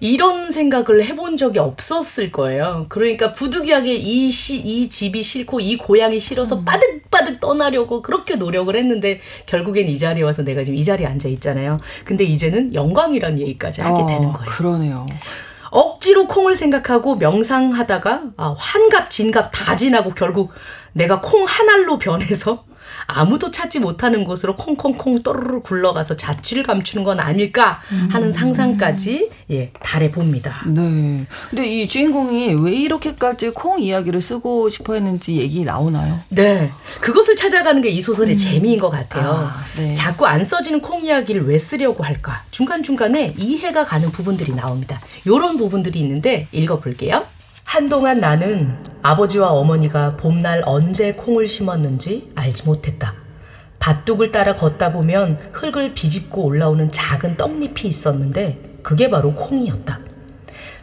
[0.00, 2.86] 이런 생각을 해본 적이 없었을 거예요.
[2.88, 6.64] 그러니까 부득이하게 이 시, 이 집이 싫고 이 고향이 싫어서 음.
[6.64, 11.80] 빠득빠득 떠나려고 그렇게 노력을 했는데 결국엔 이 자리에 와서 내가 지금 이 자리에 앉아 있잖아요.
[12.04, 14.50] 근데 이제는 영광이란 얘기까지 하게 어, 되는 거예요.
[14.50, 15.06] 그러네요.
[15.70, 20.52] 억지로 콩을 생각하고 명상하다가 아, 환갑, 진갑 다 지나고 결국
[20.92, 22.64] 내가 콩 한 알로 변해서
[23.06, 28.32] 아무도 찾지 못하는 곳으로 콩콩콩 또르르 굴러가서 자취를 감추는 건 아닐까 하는 음.
[28.32, 30.62] 상상까지 예 달해 봅니다.
[30.66, 31.26] 네.
[31.50, 36.20] 근데 이 주인공이 왜 이렇게까지 콩 이야기를 쓰고 싶어 했는지 얘기 나오나요?
[36.28, 36.70] 네.
[37.00, 38.38] 그것을 찾아가는 게 이 소설의 음.
[38.38, 39.30] 재미인 것 같아요.
[39.30, 39.94] 아, 네.
[39.94, 42.44] 자꾸 안 써지는 콩 이야기를 왜 쓰려고 할까?
[42.50, 45.00] 중간중간에 이해가 가는 부분들이 나옵니다.
[45.26, 47.24] 요런 부분들이 있는데 읽어볼게요.
[47.66, 53.12] 한동안 나는 아버지와 어머니가 봄날 언제 콩을 심었는지 알지 못했다.
[53.80, 59.98] 밭둑을 따라 걷다 보면 흙을 비집고 올라오는 작은 떡잎이 있었는데 그게 바로 콩이었다.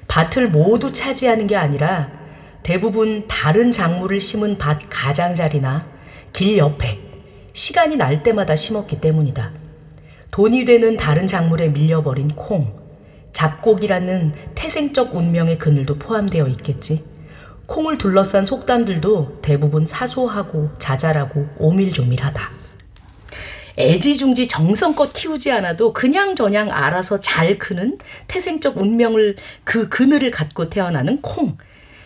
[0.10, 2.12] 밭을 모두 차지하는 게 아니라
[2.64, 5.88] 대부분 다른 작물을 심은 밭 가장자리나
[6.34, 7.00] 길 옆에
[7.54, 9.54] 시간이 날 때마다 심었기 때문이다.
[10.32, 12.83] 돈이 되는 다른 작물에 밀려버린 콩,
[13.34, 17.04] 잡곡이라는 태생적 운명의 그늘도 포함되어 있겠지.
[17.66, 22.52] 콩을 둘러싼 속담들도 대부분 사소하고 자잘하고 오밀조밀하다.
[23.78, 31.58] 애지중지 정성껏 키우지 않아도 그냥저냥 알아서 잘 크는 태생적 운명을 그 그늘을 갖고 태어나는 콩.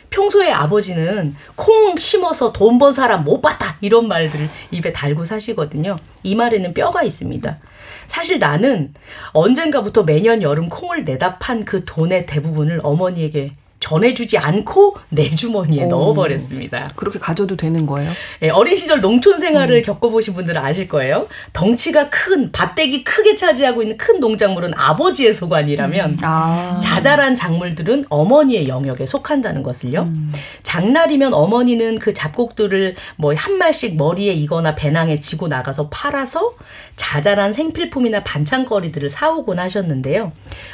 [0.10, 5.98] 평소에 아버지는 콩 심어서 돈 번 사람 못 봤다 이런 말들을 입에 달고 사시거든요.
[6.24, 7.58] 이 말에는 뼈가 있습니다.
[8.08, 8.94] 사실 나는
[9.34, 13.54] 언젠가부터 매년 여름 콩을 내다 판 그 돈의 대부분을 어머니에게
[13.88, 16.92] 전해주지 않고 내 주머니에 오, 넣어버렸습니다.
[16.98, 18.12] 그렇게 가져도 되는 거예요?
[18.42, 19.82] 네, 어린 시절 농촌 생활을 음.
[19.82, 21.28] 겪어보신 분들은 아실 거예요.
[21.54, 26.18] 덩치가 큰 밭대기 크게 차지하고 있는 큰 농작물은 아버지의 소관이라면 음.
[26.24, 26.80] 아.
[26.84, 30.02] 자잘한 작물들은 어머니의 영역에 속한다는 것을요.
[30.02, 30.34] 음.
[30.64, 36.54] 장날이면 어머니는 그 잡곡들을 뭐 한 말씩 머리에 이거나 배낭에 지고 나가서 팔아서
[36.96, 40.32] 자잘한 생필품이나 반찬거리들을 사오곤 하셨는데요.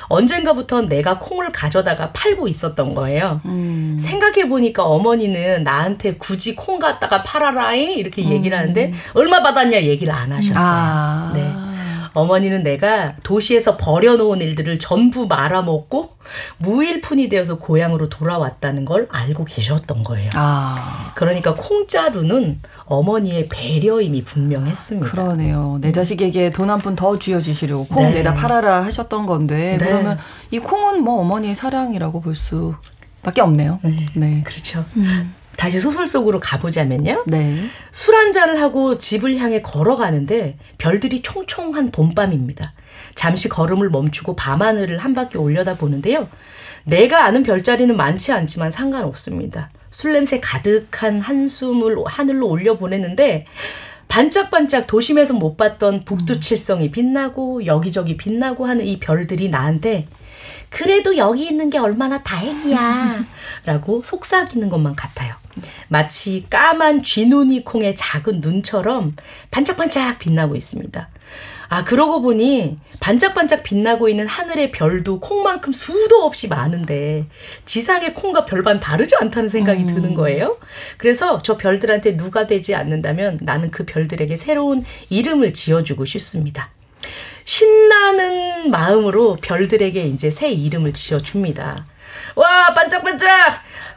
[0.08, 3.42] 언젠가부터 내가 콩을 가져다가 팔고 있었던 거 예요.
[3.46, 3.98] 음.
[4.00, 8.94] 생각해 보니까 어머니는 나한테 굳이 콩 갖다가 팔아라 이렇게 얘기를 하는데 음.
[9.14, 10.56] 얼마 받았냐 얘기를 안 하셨어요.
[10.58, 11.32] 아.
[11.34, 11.73] 네.
[12.14, 16.14] 어머니는 내가 도시에서 버려놓은 일들을 전부 말아먹고
[16.60, 20.30] 무일푼이 되어서 고향으로 돌아왔다는 걸 알고 계셨던 거예요.
[20.36, 21.12] 아.
[21.16, 25.10] 그러니까 콩자루는 어머니의 배려임이 분명했습니다.
[25.10, 25.80] 그러네요.
[25.82, 28.16] 내 자식에게 돈 한 푼 더 쥐어주시려고 콩 네.
[28.20, 29.86] 내다 팔아라 하셨던 건데 네.
[29.86, 30.18] 그러면
[30.52, 33.80] 이 콩은 뭐 어머니의 사랑이라고 볼 수밖에 없네요.
[33.84, 34.44] 네, 네.
[34.46, 34.86] 그렇죠.
[34.98, 35.34] 음.
[35.58, 37.24] 다시 소설 속으로 가보자면요.
[37.28, 37.58] 네.
[37.92, 42.74] 술 한 잔을 하고 집을 향해 걸어가는데 별들이 총총한 봄밤입니다.
[43.16, 46.28] 잠시 걸음을 멈추고 밤하늘을 한 바퀴 올려다 보는데요.
[46.86, 49.70] 내가 아는 별자리는 많지 않지만 상관없습니다.
[49.90, 53.46] 술 냄새 가득한 한숨을 하늘로 올려 보냈는데
[54.08, 60.08] 반짝반짝 도심에서 못 봤던 북두칠성이 빛나고 여기저기 빛나고 하는 이 별들이 나한테
[60.70, 63.26] 그래도 여기 있는 게 얼마나 다행이야.
[63.66, 65.36] 라고 속삭이는 것만 같아요.
[65.88, 69.16] 마치 까만 쥐눈이 콩의 작은 눈처럼
[69.52, 71.10] 반짝반짝 빛나고 있습니다.
[71.74, 77.26] 아, 그러고 보니 반짝반짝 빛나고 있는 하늘의 별도 콩만큼 수도 없이 많은데
[77.66, 79.88] 지상의 콩과 별반 다르지 않다는 생각이 음.
[79.88, 80.60] 드는 거예요.
[80.98, 86.70] 그래서 저 별들한테 누가 되지 않는다면 나는 그 별들에게 새로운 이름을 지어주고 싶습니다.
[87.44, 91.88] 신나는 마음으로 별들에게 이제 새 이름을 지어줍니다.
[92.36, 93.30] 와, 반짝반짝!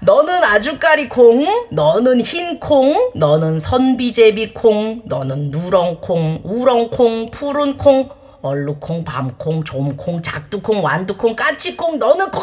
[0.01, 7.77] 너는 아주까리 콩, 너는 흰 콩, 너는 선비제비 콩, 너는 누렁 콩, 우렁 콩, 푸른
[7.79, 8.09] 콩,
[8.43, 12.43] 얼룩콩, 밤콩, 좀콩, 작두콩, 완두콩, 까치콩, 너는 콩!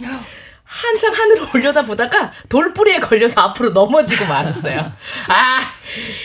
[0.72, 4.78] 한참 하늘을 올려다 보다가 돌뿌리에 걸려서 앞으로 넘어지고 말았어요.
[5.28, 5.60] 아,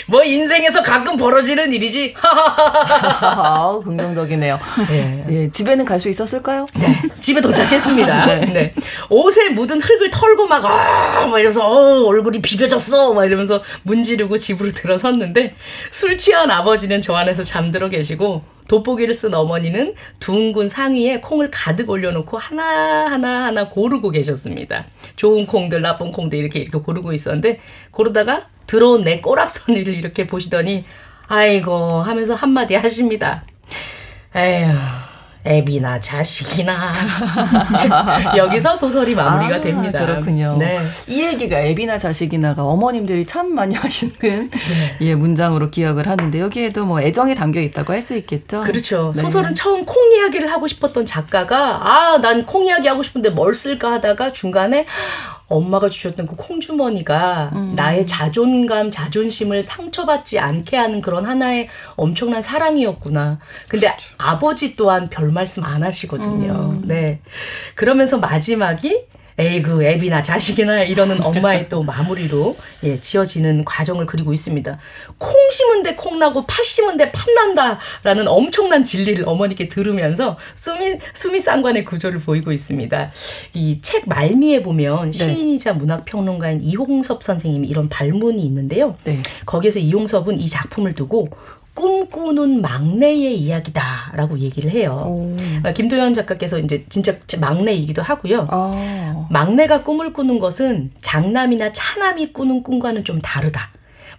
[0.05, 2.15] 뭐 인생에서 가끔 벌어지는 일이지.
[2.21, 4.57] 아, 긍정적이네요.
[4.91, 5.25] 예.
[5.29, 5.51] 예.
[5.51, 6.67] 집에는 갈 수 있었을까요?
[6.75, 7.01] 네.
[7.19, 8.25] 집에 도착했습니다.
[8.27, 8.45] 네.
[8.45, 8.69] 네.
[9.09, 13.13] 옷에 묻은 흙을 털고 막, 아, 막 이러면서, 어, 얼굴이 비벼졌어.
[13.15, 15.55] 막 이러면서 문지르고 집으로 들어섰는데,
[15.89, 22.37] 술 취한 아버지는 저 안에서 잠들어 계시고, 돋보기를 쓴 어머니는 둥근 상위에 콩을 가득 올려놓고
[22.37, 24.85] 하나하나 하나 고르고 계셨습니다.
[25.15, 27.59] 좋은 콩들, 나쁜 콩들 이렇게 이렇게 고르고 있었는데,
[27.91, 30.85] 고르다가 들어온 내 꼬락서니를 이렇게 보시더니
[31.27, 33.43] 아이고 하면서 한마디 하십니다.
[34.35, 35.06] 에휴
[35.47, 36.91] 애비나 자식이나
[38.35, 39.99] 여기서 소설이 마무리가 아, 됩니다.
[39.99, 40.57] 그렇군요.
[40.59, 40.79] 네.
[41.07, 44.49] 이 얘기가 애비나 자식이나가 어머님들이 참 많이 하시는 네.
[45.01, 48.61] 예 문장으로 기억을 하는데 여기에도 뭐 애정이 담겨 있다고 할 수 있겠죠.
[48.61, 49.11] 그렇죠.
[49.15, 49.21] 네.
[49.21, 51.81] 소설은 처음 콩 이야기를 하고 싶었던 작가가
[52.13, 54.85] 아 난 콩 이야기 하고 싶은데 뭘 쓸까 하다가 중간에
[55.47, 57.73] 엄마가 주셨던 그 콩주머니가 음.
[57.75, 63.39] 나의 자존감, 자존심을 상처받지 않게 하는 그런 하나의 엄청난 사랑이었구나.
[63.67, 64.15] 근데 그렇죠.
[64.17, 66.73] 아버지 또한 별 말씀 안 하시거든요.
[66.73, 66.81] 음.
[66.85, 67.21] 네.
[67.75, 69.05] 그러면서 마지막이
[69.39, 74.79] 에이 그 애비나 자식이나 이러는 엄마의 또 마무리로 예, 지어지는 과정을 그리고 있습니다.
[75.19, 80.97] 콩 심은 데 콩 나고 팥 심은 데 팥 난다라는 엄청난 진리를 어머니께 들으면서 수미
[81.13, 83.11] 수미 쌍관의 구조를 보이고 있습니다.
[83.53, 85.17] 이 책 말미에 보면 네.
[85.17, 88.97] 시인이자 문학 평론가인 이홍섭 선생님이 이런 발문이 있는데요.
[89.03, 89.21] 네.
[89.45, 91.29] 거기에서 이홍섭은 이 작품을 두고
[91.77, 94.97] 꿈꾸는 막내의 이야기다라고 얘기를 해요.
[95.05, 95.35] 오.
[95.37, 98.47] 그러니까 김도현 작가께서 이제 진짜 막내이기도 하고요.
[98.49, 99.27] 아.
[99.29, 103.69] 막내가 꿈을 꾸는 것은 장남이나 차남이 꾸는 꿈과는 좀 다르다.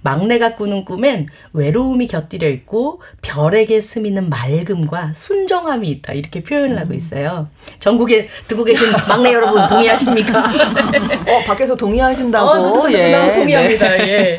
[0.02, 6.12] 막내가 꾸는 꿈엔 외로움이 곁들여 있고 별에게 스미는 맑음과 순정함이 있다.
[6.12, 6.78] 이렇게 표현을 음.
[6.78, 7.48] 하고 있어요.
[7.80, 10.38] 전국에 듣고 계신 막내 여러분 동의하십니까?
[11.26, 12.48] 어, 밖에서 동의하신다고.
[12.48, 13.32] 어, 예.
[13.34, 13.88] 동의합니다.
[13.96, 14.08] 네.
[14.08, 14.38] 예.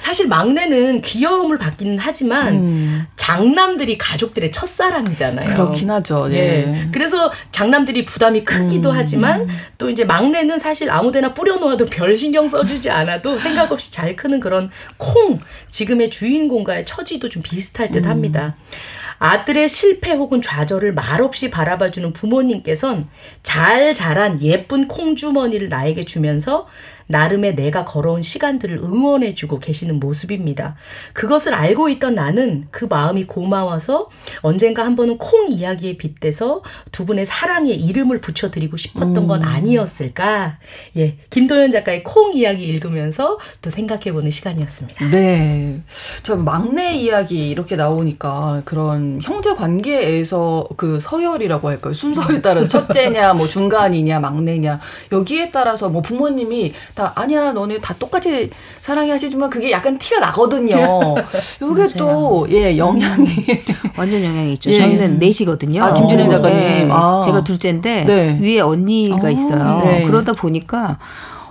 [0.00, 3.06] 사실 막내는 귀여움을 받기는 하지만 음.
[3.16, 5.54] 장남들이 가족들의 첫사랑이잖아요.
[5.54, 6.28] 그렇긴 하죠.
[6.32, 6.36] 예.
[6.36, 6.88] 예.
[6.90, 8.96] 그래서 장남들이 부담이 크기도 음.
[8.96, 14.40] 하지만 또 이제 막내는 사실 아무데나 뿌려놓아도 별 신경 써주지 않아도 생각 없이 잘 크는
[14.40, 18.56] 그런 콩 지금의 주인공과의 처지도 좀 비슷할 듯 합니다.
[18.56, 19.10] 음.
[19.20, 23.06] 아들의 실패 혹은 좌절을 말없이 바라봐주는 부모님께선
[23.42, 26.66] 잘 자란 예쁜 콩주머니를 나에게 주면서
[27.10, 30.76] 나름의 내가 걸어온 시간들을 응원해주고 계시는 모습입니다.
[31.12, 34.08] 그것을 알고 있던 나는 그 마음이 고마워서
[34.40, 39.26] 언젠가 한 번은 콩 이야기에 빗대서 두 분의 사랑에 이름을 붙여드리고 싶었던 음.
[39.26, 40.58] 건 아니었을까?
[40.96, 45.08] 예, 김도현 작가의 콩 이야기 읽으면서 또 생각해보는 시간이었습니다.
[45.10, 45.82] 네.
[46.22, 51.92] 저 막내 이야기 이렇게 나오니까 그런 형제 관계에서 그 서열이라고 할까요?
[51.92, 54.78] 순서에 따라서 첫째냐, 뭐 중간이냐, 막내냐
[55.10, 58.50] 여기에 따라서 뭐 부모님이 다 아니야 너네 다 똑같이
[58.82, 60.76] 사랑해 하시지만 그게 약간 티가 나거든요.
[61.62, 63.56] 요게 또 예 영향이 음.
[63.96, 64.70] 완전 영향이 있죠.
[64.70, 64.78] 예.
[64.78, 65.82] 저희는 넷이거든요.
[65.82, 66.58] 아 김준영 작가님.
[66.58, 66.88] 네.
[66.90, 67.20] 아.
[67.24, 68.38] 제가 둘째인데 네.
[68.40, 69.30] 위에 언니가 아.
[69.30, 69.82] 있어요.
[69.84, 70.04] 네.
[70.06, 70.98] 그러다 보니까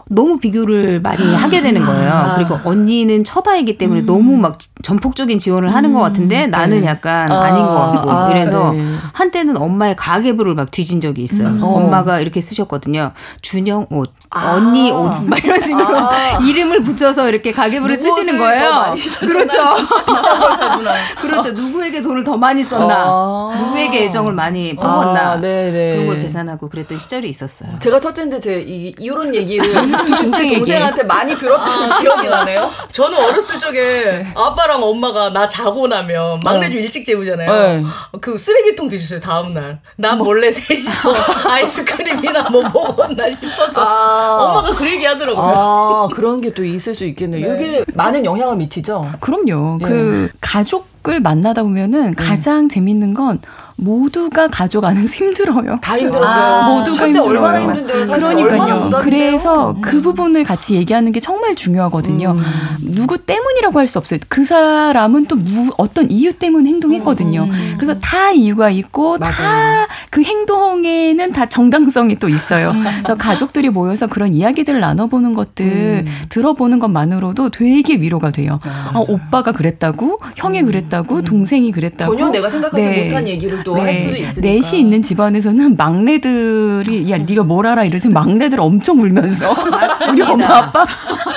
[0.09, 1.37] 너무 비교를 많이 아.
[1.37, 2.11] 하게 되는 거예요.
[2.11, 2.35] 아.
[2.35, 4.05] 그리고 언니는 첫아이기 때문에 음.
[4.05, 5.93] 너무 막 전폭적인 지원을 하는 음.
[5.93, 6.87] 것 같은데 나는 네.
[6.87, 7.51] 약간 아.
[7.51, 8.83] 닌것 같고 아, 이래서 네.
[9.13, 11.49] 한때는 엄마의 가계부를 막 뒤진 적이 있어요.
[11.49, 11.63] 음.
[11.63, 13.11] 엄마가 이렇게 쓰셨거든요.
[13.41, 14.53] 준영 옷, 아.
[14.55, 16.39] 언니 옷, 막 이런 식으로 아.
[16.43, 18.95] 이름을 붙여서 이렇게 가계부를 쓰시는 거예요.
[19.19, 19.75] 그렇죠.
[20.07, 20.91] 비싼 걸 사구나.
[21.21, 21.51] 그렇죠.
[21.51, 27.77] 누구에게 돈을 더 많이 썼나, 누구에게 애정을 많이 뽑았나 그런 걸 계산하고 그랬던 시절이 있었어요.
[27.79, 32.69] 제가 첫째인데 제 이, 이런 얘기를 동생 동생한테 많이 들었던 아, 기억이 나네요.
[32.91, 36.81] 저는 어렸을 적에 아빠랑 엄마가 나 자고 나면 막내 좀 어.
[36.81, 37.51] 일찍 재우잖아요.
[37.51, 37.83] 네.
[38.21, 39.79] 그 쓰레기통 드셨어요 다음 날.
[39.95, 40.25] 나 뭐.
[40.29, 40.91] 몰래 셋이서
[41.49, 44.37] 아이스크림이나 뭐 먹었나 싶어서 아.
[44.43, 45.43] 엄마가 그 얘기 하더라고요.
[45.43, 47.53] 아 그런 게 또 있을 수 있겠네요.
[47.53, 47.55] 네.
[47.55, 49.11] 이게 많은 영향을 미치죠.
[49.19, 49.77] 그럼요.
[49.81, 49.85] 예.
[49.85, 52.13] 그 가족 을 만나다 보면은 음.
[52.13, 53.39] 가장 재밌는 건
[53.79, 55.79] 모두가 가족 안에서 힘들어요.
[55.81, 56.43] 다 힘들었어요.
[56.55, 57.29] 아, 모두가 힘들어요.
[57.29, 58.17] 얼마나 힘든데요.
[58.19, 58.89] 그러니까요.
[59.01, 59.81] 그래서 음.
[59.81, 62.31] 그 부분을 같이 얘기하는 게 정말 중요하거든요.
[62.31, 62.43] 음.
[62.81, 64.19] 누구 때문이라고 할 수 없어요.
[64.29, 67.47] 그 사람은 또 무, 어떤 이유 때문에 행동했거든요.
[67.49, 67.73] 음.
[67.77, 72.71] 그래서 다 이유가 있고 다 그 행동에는 다 정당성이 또 있어요.
[72.71, 72.83] 음.
[72.83, 76.11] 그래서 가족들이 모여서 그런 이야기들을 나눠보는 것들 음.
[76.29, 78.59] 들어보는 것만으로도 되게 위로가 돼요.
[78.65, 80.65] 아, 아, 오빠가 그랬다고, 형이 음.
[80.65, 82.15] 그랬다고, 동생이 그랬다고.
[82.17, 83.03] 전혀 내가 생각하지 네.
[83.05, 83.93] 못한 얘기를 또 네.
[83.93, 84.41] 수도 있으니까.
[84.41, 89.53] 넷이 있는 집안에서는 막내들이 야 네가 뭘 알아 이러지 막내들 엄청 울면서
[90.11, 90.85] 우리 엄마 아빠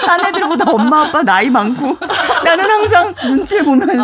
[0.07, 1.97] 딴 애들보다 엄마 아빠 나이 많고
[2.45, 4.03] 나는 항상 눈치를 보면서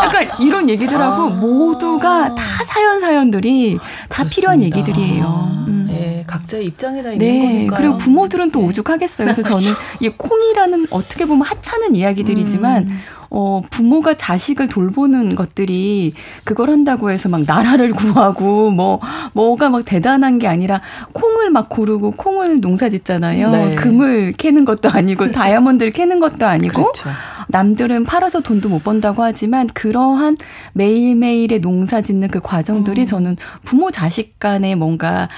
[0.00, 0.04] 아.
[0.04, 1.30] 약간 이런 얘기들하고 아.
[1.30, 4.34] 모두가 다 사연 사연들이 다 그렇습니다.
[4.34, 5.64] 필요한 얘기들이에요.
[5.68, 5.81] 음.
[6.02, 6.16] 네.
[6.16, 7.76] 네, 각자의 입장에 다 있는 네, 거니까.
[7.76, 8.66] 그리고 부모들은 또 네.
[8.66, 9.24] 오죽하겠어요.
[9.24, 12.98] 그래서 저는 이 콩이라는 어떻게 보면 하찮은 이야기들이지만 음.
[13.34, 16.12] 어, 부모가 자식을 돌보는 것들이
[16.44, 19.00] 그걸 한다고 해서 막 나라를 구하고 뭐,
[19.32, 23.50] 뭐가 막 대단한 게 아니라 콩을 막 고르고 콩을 농사 짓잖아요.
[23.50, 23.70] 네.
[23.74, 27.08] 금을 캐는 것도 아니고 다이아몬드를 캐는 것도 아니고 그렇죠.
[27.52, 30.38] 남들은 팔아서 돈도 못 번다고 하지만 그러한
[30.72, 33.04] 매일매일의 농사 짓는 그 과정들이 음.
[33.04, 35.28] 저는 부모 자식 간에 뭔가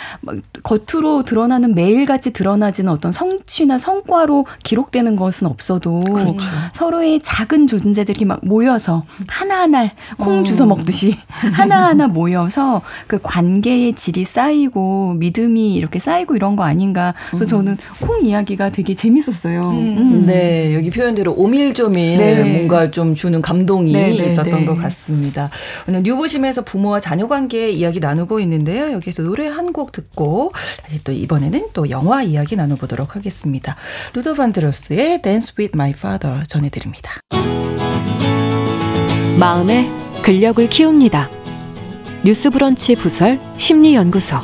[0.62, 6.46] 겉으로 드러나는 매일같이 드러나지는 어떤 성취나 성과로 기록되는 것은 없어도 그렇죠.
[6.72, 10.44] 서로의 작은 존재들이 막 모여서 하나하나 콩 음.
[10.44, 17.12] 주워 먹듯이 하나하나 모여서 그 관계의 질이 쌓이고 믿음이 이렇게 쌓이고 이런 거 아닌가.
[17.31, 17.48] 그래서 음.
[17.48, 19.61] 저는 콩 이야기가 되게 재밌었어요.
[19.62, 19.98] 음.
[19.98, 20.27] 음.
[20.27, 22.43] 네, 여기 표현대로 오밀조밀 네.
[22.45, 24.64] 뭔가 좀 주는 감동이 네, 네, 있었던 네.
[24.64, 25.51] 것 같습니다.
[25.88, 28.93] 오늘 뉴보심에서 부모와 자녀 관계 이야기 나누고 있는데요.
[28.93, 30.53] 여기서 노래 한 곡 듣고
[30.85, 33.75] 다시 또 이번에는 또 영화 이야기 나눠보도록 하겠습니다.
[34.12, 37.19] 루더 반드로스의 Dance with My Father 전해드립니다.
[39.40, 39.90] 마음의
[40.23, 41.29] 근력을 키웁니다.
[42.25, 44.37] 뉴스 브런치 부설 심리연구소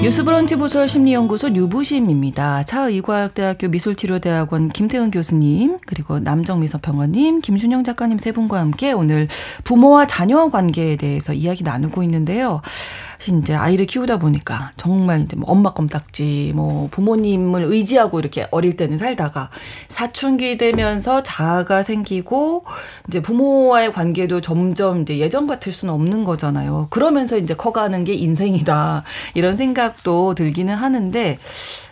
[0.00, 2.62] 뉴스브런치 부설 심리연구소 뉴부심입니다.
[2.62, 9.26] 차의과학대학교 미술치료대학원 김태은 교수님, 그리고 남정미서평원님, 김준영 작가님 세 분과 함께 오늘
[9.64, 12.62] 부모와 자녀 관계에 대해서 이야기 나누고 있는데요.
[13.26, 18.96] 이제 아이를 키우다 보니까 정말 이제 뭐 엄마 껌딱지 뭐 부모님을 의지하고 이렇게 어릴 때는
[18.96, 19.50] 살다가
[19.88, 22.64] 사춘기 되면서 자아가 생기고
[23.08, 26.86] 이제 부모와의 관계도 점점 이제 예전 같을 수는 없는 거잖아요.
[26.90, 29.02] 그러면서 이제 커가는 게 인생이다.
[29.34, 31.38] 이런 생각도 들기는 하는데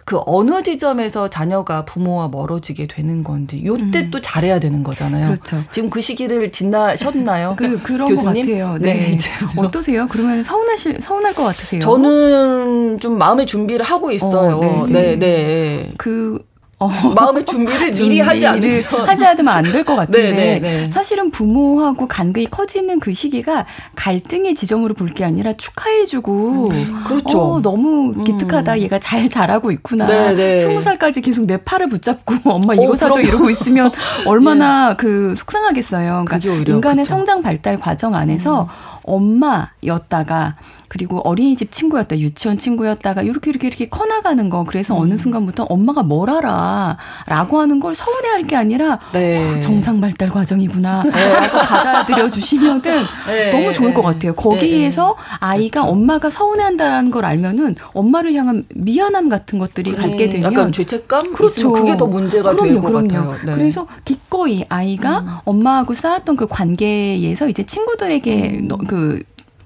[0.06, 4.10] 그 어느 지점에서 자녀가 부모와 멀어지게 되는 건지 요때 음.
[4.12, 5.26] 또 잘해야 되는 거잖아요.
[5.26, 5.64] 그렇죠.
[5.72, 7.56] 지금 그 시기를 지나셨나요?
[7.58, 8.46] 그 그런 교수님?
[8.46, 8.78] 것 같아요.
[8.78, 9.16] 네.
[9.16, 9.18] 네.
[9.60, 10.06] 어떠세요?
[10.08, 11.80] 그러면 서운하실 서운할 것 같으세요?
[11.80, 14.58] 저는 좀 마음의 준비를 하고 있어요.
[14.58, 15.00] 어, 네, 네.
[15.02, 15.18] 네.
[15.18, 15.92] 네.
[15.98, 16.38] 그
[16.78, 20.90] 어, 마음의 준비를 미리 하지 않으면 하지 않으면 안 될 것 같은데 네, 네, 네.
[20.90, 27.62] 사실은 부모하고 간극이 커지는 그 시기가 갈등의 지점으로 볼 게 아니라 축하해주고 음, 그렇죠 어,
[27.62, 28.24] 너무 음.
[28.24, 28.78] 기특하다 음.
[28.80, 30.06] 얘가 잘 자라고 있구나
[30.58, 33.90] 스무 살까지 계속 내 팔을 붙잡고 엄마 이거 어, 사줘 이러고 있으면
[34.26, 34.96] 얼마나 예.
[34.96, 36.24] 그 속상하겠어요.
[36.26, 37.14] 그러니까 인간의 그쵸.
[37.14, 38.95] 성장 발달 과정 안에서 음.
[39.06, 40.54] 엄마였다가
[40.88, 44.64] 그리고 어린이집 친구였다, 유치원 친구였다가 이렇게 이렇게 이렇게 커나가는 거.
[44.64, 45.00] 그래서 음.
[45.02, 49.58] 어느 순간부터 엄마가 뭘 알아라고 하는 걸 서운해할 게 아니라 네.
[49.58, 51.02] 어, 정상 발달 과정이구나.
[51.02, 51.10] 네.
[51.10, 52.80] 받아들여 주시면은
[53.26, 53.50] 네.
[53.50, 54.34] 너무 좋을 것 같아요.
[54.34, 55.36] 거기에서 네.
[55.40, 55.92] 아이가 그렇죠.
[55.92, 61.72] 엄마가 서운해한다라는 걸 알면은 엄마를 향한 미안함 같은 것들이 음, 갖게 되면 약간 죄책감 그렇죠.
[61.72, 63.34] 그게 더 문제가 될 것 같아요.
[63.44, 63.54] 네.
[63.54, 65.28] 그래서 기꺼이 아이가 음.
[65.44, 68.68] 엄마하고 쌓았던 그 관계에서 이제 친구들에게 음.
[68.96, 69.22] 그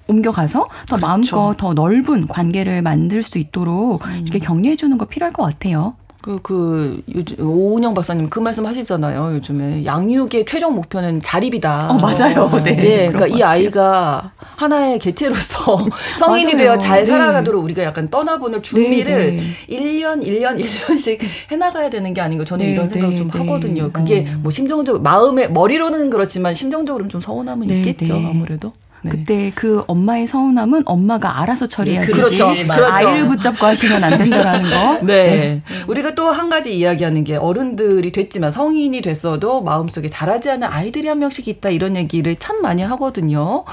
[0.07, 1.07] 옮겨가서 더 그렇죠.
[1.07, 4.23] 마음껏 더 넓은 관계를 만들 수 있도록 음.
[4.23, 5.95] 이렇게 격려해 주는 거 필요할 것 같아요.
[6.21, 9.33] 그, 그, 요즘, 오은영 박사님 그 말씀 하시잖아요.
[9.35, 9.85] 요즘에.
[9.85, 11.93] 양육의 최종 목표는 자립이다.
[11.93, 12.43] 어, 맞아요.
[12.43, 12.75] 어, 네.
[12.75, 13.11] 네.
[13.11, 15.83] 그러니까 이 아이가 하나의 개체로서
[16.19, 17.05] 성인이 되어 잘 네.
[17.05, 19.43] 살아가도록 우리가 약간 떠나보낼 준비를 네, 네.
[19.67, 23.39] 1년, 1년, 1년씩 해나가야 되는 게 아닌가 저는 네, 이런 생각을 좀 네.
[23.39, 23.91] 하거든요.
[23.91, 24.37] 그게 어.
[24.43, 28.13] 뭐 심정적으로, 마음에, 머리로는 그렇지만 심정적으로는 좀 서운함은 있겠죠.
[28.13, 28.73] 아무래도.
[29.03, 29.11] 네.
[29.11, 32.11] 그때 그 엄마의 서운함은 엄마가 알아서 처리해야지.
[32.11, 32.47] 그렇죠.
[32.49, 32.85] 그렇죠.
[32.85, 34.93] 아이를 붙잡고 하시면 안 된다라는 거.
[35.05, 35.29] 네.
[35.29, 35.63] 네.
[35.87, 41.19] 우리가 또 한 가지 이야기하는 게 어른들이 됐지만 성인이 됐어도 마음속에 자라지 않은 아이들이 한
[41.19, 43.65] 명씩 있다 이런 얘기를 참 많이 하거든요.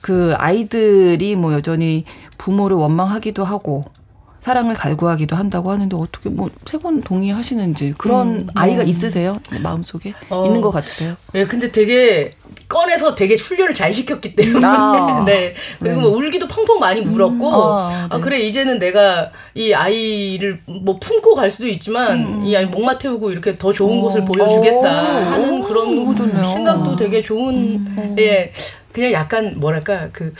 [0.00, 2.04] 그 아이들이 뭐 여전히
[2.38, 3.84] 부모를 원망하기도 하고
[4.40, 8.88] 사랑을 갈구하기도 한다고 하는데 어떻게 뭐 세 번 동의하시는지 그런 음, 아이가 음.
[8.88, 9.38] 있으세요?
[9.60, 11.16] 마음속에 어, 있는 것 같으세요?
[11.34, 12.30] 예, 근데 되게
[12.70, 16.02] 꺼내서 되게 훈련을 잘 시켰기 때문에 아, 네 그리고 네.
[16.02, 18.16] 뭐 울기도 펑펑 많이 울었고 음, 아, 네.
[18.16, 22.46] 아, 그래 이제는 내가 이 아이를 뭐 품고 갈 수도 있지만 음.
[22.46, 27.54] 이 아이 목마 태우고 이렇게 더 좋은 어, 곳을 보여주겠다 하는 그런 생각도 되게 좋은
[27.54, 28.16] 음.
[28.20, 28.52] 예
[28.92, 30.32] 그냥 약간 뭐랄까 그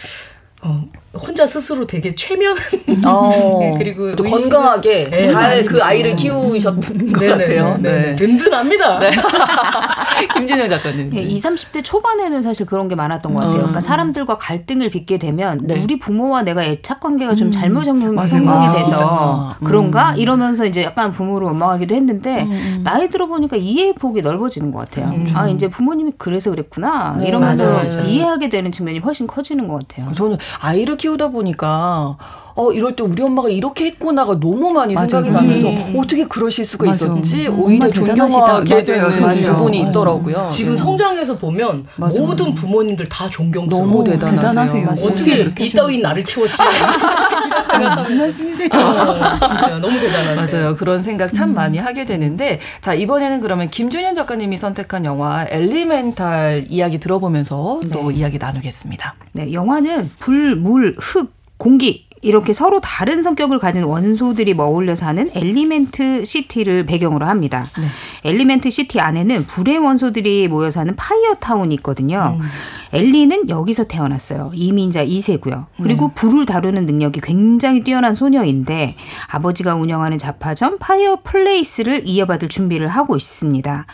[0.63, 2.57] 어, 혼자 스스로 되게 최면
[3.05, 7.77] 어, 네, 그리고 또 건강하게 네, 잘그 아이를 키우셨는 것 같아요.
[7.81, 7.91] 네.
[7.91, 8.17] 네.
[8.17, 9.01] 든든합니다.
[9.01, 9.11] 네.
[10.37, 11.11] 김진영 작가님.
[11.11, 13.55] 네, 20, 30대 초반에는 사실 그런 게 많았던 것 같아요.
[13.55, 13.81] 그러니까 음.
[13.81, 15.83] 사람들과 갈등을 빚게 되면 네.
[15.83, 17.53] 우리 부모와 내가 애착 관계가 좀 음.
[17.53, 18.17] 잘못 형성이
[18.49, 19.67] 아, 돼서 음.
[19.67, 22.53] 그런가 이러면서 이제 약간 부모를 원망하기도 했는데 음.
[22.53, 22.81] 음.
[22.85, 25.13] 나이 들어 보니까 이해 폭이 넓어지는 것 같아요.
[25.13, 25.29] 음.
[25.35, 28.01] 아 이제 부모님이 그래서 그랬구나 이러면서 맞아, 맞아.
[28.03, 30.13] 이해하게 되는 측면이 훨씬 커지는 것 같아요.
[30.15, 32.19] 저는 아이를 키우다 보니까
[32.61, 35.95] 어 이럴 때 우리 엄마가 이렇게 했구나가 너무 많이 맞아, 생각이 나면서 음.
[35.97, 37.07] 어떻게 그러실 수가 맞아.
[37.07, 37.59] 있었지 음.
[37.59, 40.47] 오히려 존경하게 되는 부분이 있더라고요.
[40.51, 42.21] 지금 성장해서 보면 맞아.
[42.21, 43.87] 모든 부모님들 다 존경스러워.
[43.87, 44.85] 너무 대단하세요.
[44.85, 45.11] 대단하세요.
[45.11, 46.55] 어떻게 이따위 나를 키웠지?
[47.97, 48.69] 무슨 말씀이세요?
[48.75, 50.61] 어, 진짜 너무 대단하세요.
[50.61, 50.77] 맞아요.
[50.77, 51.55] 그런 생각 참 음.
[51.55, 57.89] 많이 하게 되는데 자 이번에는 그러면 김준현 작가님이 선택한 영화 엘리멘탈 이야기 들어보면서 네.
[57.89, 59.15] 또 이야기 나누겠습니다.
[59.33, 66.25] 네, 영화는 불, 물, 흙, 공기 이렇게 서로 다른 성격을 가진 원소들이 어울려 사는 엘리멘트
[66.25, 67.69] 시티를 배경으로 합니다.
[67.79, 67.87] 네.
[68.25, 72.39] 엘리멘트 시티 안에는 불의 원소들이 모여 사는 파이어 타운이 있거든요.
[72.41, 72.47] 음.
[72.93, 74.51] 엠버는 여기서 태어났어요.
[74.53, 75.67] 이민자 2세고요.
[75.77, 76.15] 그리고 네.
[76.15, 78.97] 불을 다루는 능력이 굉장히 뛰어난 소녀인데
[79.29, 83.87] 아버지가 운영하는 잡화점 파이어 플레이스를 이어받을 준비를 하고 있습니다.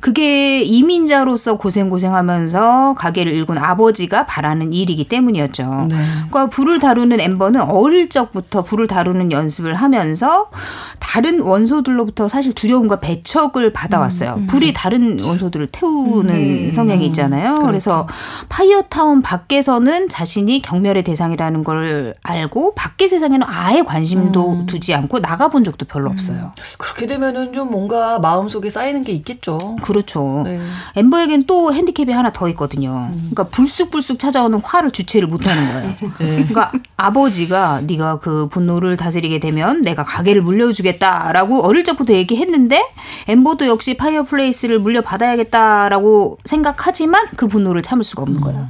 [0.00, 5.88] 그게 이민자로서 고생고생하면서 가게를 일군 아버지가 바라는 일이기 때문이었죠.
[5.90, 5.96] 네.
[6.28, 10.50] 그러니까 불을 다루는 엠버는 어릴 적부터 불을 다루는 연습을 하면서
[10.98, 14.34] 다른 원소들로부터 사실 두려움과 배척을 받아왔어요.
[14.34, 14.46] 음, 음.
[14.46, 17.54] 불이 다른 원소들을 태우는 음, 성향이 있잖아요.
[17.54, 17.66] 그렇죠.
[17.66, 18.08] 그래서
[18.48, 24.66] 파이어타운 밖에서는 자신이 경멸의 대상이라는 걸 알고 밖의 세상에는 아예 관심도 음.
[24.66, 26.12] 두지 않고 나가본 적도 별로 음.
[26.12, 26.52] 없어요.
[26.78, 29.76] 그렇게 되면은 좀 뭔가 마음속에 쌓이는 게 있겠죠.
[29.82, 30.42] 그렇죠.
[30.44, 30.60] 네.
[30.96, 33.08] 엠버에게는 또 핸디캡이 하나 더 있거든요.
[33.12, 33.30] 음.
[33.32, 35.94] 그러니까 불쑥불쑥 찾아오는 화를 주체를 못하는 거예요.
[36.18, 36.44] 네.
[36.48, 42.82] 그러니까 아버지가 네가 그 분노를 다스리게 되면 내가 가게를 물려주겠다라고 어릴 적부터 얘기했는데
[43.28, 48.68] 엠버도 역시 파이어플레이스를 물려받아야겠다라고 생각하지만 그 분노를 참을 수가 없는 없는 거예요.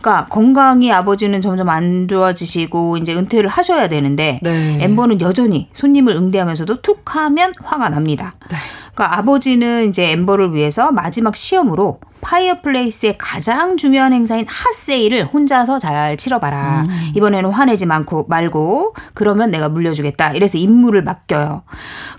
[0.00, 4.78] 그러니까 건강이 아버지는 점점 안 좋아지시고 이제 은퇴를 하셔야 되는데 네.
[4.80, 8.34] 엠버는 여전히 손님을 응대하면서도 툭 하면 화가 납니다.
[8.50, 8.56] 네.
[8.94, 16.16] 그러니까 아버지는 이제 엠버를 위해서 마지막 시험으로 파이어플레이스의 가장 중요한 행사인 hot sale을 혼자서 잘
[16.16, 16.82] 치러봐라.
[16.82, 17.12] 음.
[17.16, 20.32] 이번에는 화내지 않고 말고 그러면 내가 물려주겠다.
[20.32, 21.62] 이래서 임무를 맡겨요.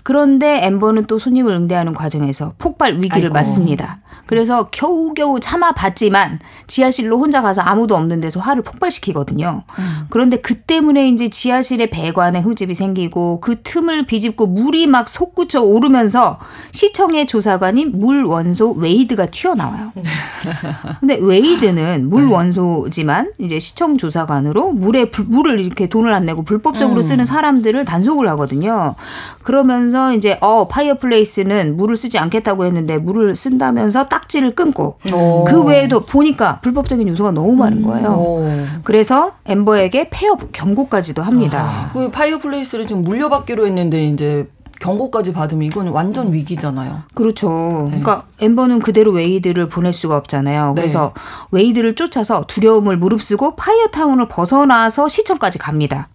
[0.02, 3.34] 그런데 엠버는 또 손님을 응대하는 과정에서 폭발 위기를 아이고.
[3.34, 4.00] 맞습니다.
[4.26, 9.64] 그래서 겨우겨우 참아봤지만 지하실로 혼자 가서 아무도 없는 데서 화를 폭발시키거든요.
[9.78, 10.06] 음.
[10.10, 16.38] 그런데 그 때문에 이제 지하실에 배관에 흠집이 생기고 그 틈을 비집고 물이 막 솟구쳐 오르면서
[16.70, 19.91] 시청의 조사관인 물 원소 웨이드가 튀어나와요.
[21.00, 22.32] 근데 웨이드는 물 네.
[22.32, 27.02] 원소지만 이제 시청 조사관으로 물에 불, 물을 이렇게 돈을 안 내고 불법적으로 음.
[27.02, 28.94] 쓰는 사람들을 단속을 하거든요.
[29.42, 35.44] 그러면서 이제 어 파이어플레이스는 물을 쓰지 않겠다고 했는데 물을 쓴다면서 딱지를 끊고 오.
[35.44, 37.82] 그 외에도 보니까 불법적인 요소가 너무 많은 음.
[37.82, 38.08] 거예요.
[38.10, 38.48] 오.
[38.84, 41.62] 그래서 엠버에게 폐업 경고까지도 합니다.
[41.62, 41.90] 아.
[41.92, 44.48] 그 파이어플레이스를 좀 물려받기로 했는데 이제
[44.82, 47.02] 경고까지 받으면 이건 완전 위기잖아요.
[47.14, 47.48] 그렇죠.
[47.90, 48.00] 네.
[48.00, 50.74] 그러니까 엠버는 그대로 웨이드를 보낼 수가 없잖아요.
[50.74, 51.22] 그래서 네.
[51.52, 56.08] 웨이드를 쫓아서 두려움을 무릅쓰고 파이어타운을 벗어나서 시청까지 갑니다.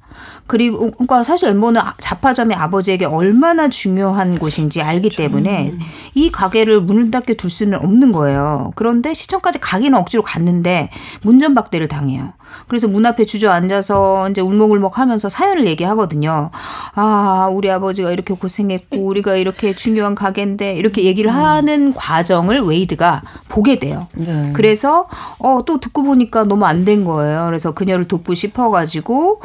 [0.47, 5.17] 그리고 그러니까 사실 엠버는 잡화점이 아버지에게 얼마나 중요한 곳인지 알기 그렇죠.
[5.17, 5.79] 때문에 음.
[6.15, 8.71] 이 가게를 문을 닫게 둘 수는 없는 거예요.
[8.75, 10.89] 그런데 시청까지 가기는 억지로 갔는데
[11.21, 12.33] 문전박대를 당해요.
[12.67, 16.49] 그래서 문 앞에 주저앉아서 이제 울먹울먹 하면서 사연을 얘기하거든요.
[16.95, 21.35] 아, 우리 아버지가 이렇게 고생했고 우리가 이렇게 중요한 가게인데 이렇게 얘기를 음.
[21.35, 24.07] 하는 과정을 웨이드가 보게 돼요.
[24.13, 24.51] 네.
[24.55, 25.07] 그래서
[25.39, 27.47] 어, 또 듣고 보니까 너무 안 된 거예요.
[27.47, 29.41] 그래서 그녀를 돕고 싶어 가지고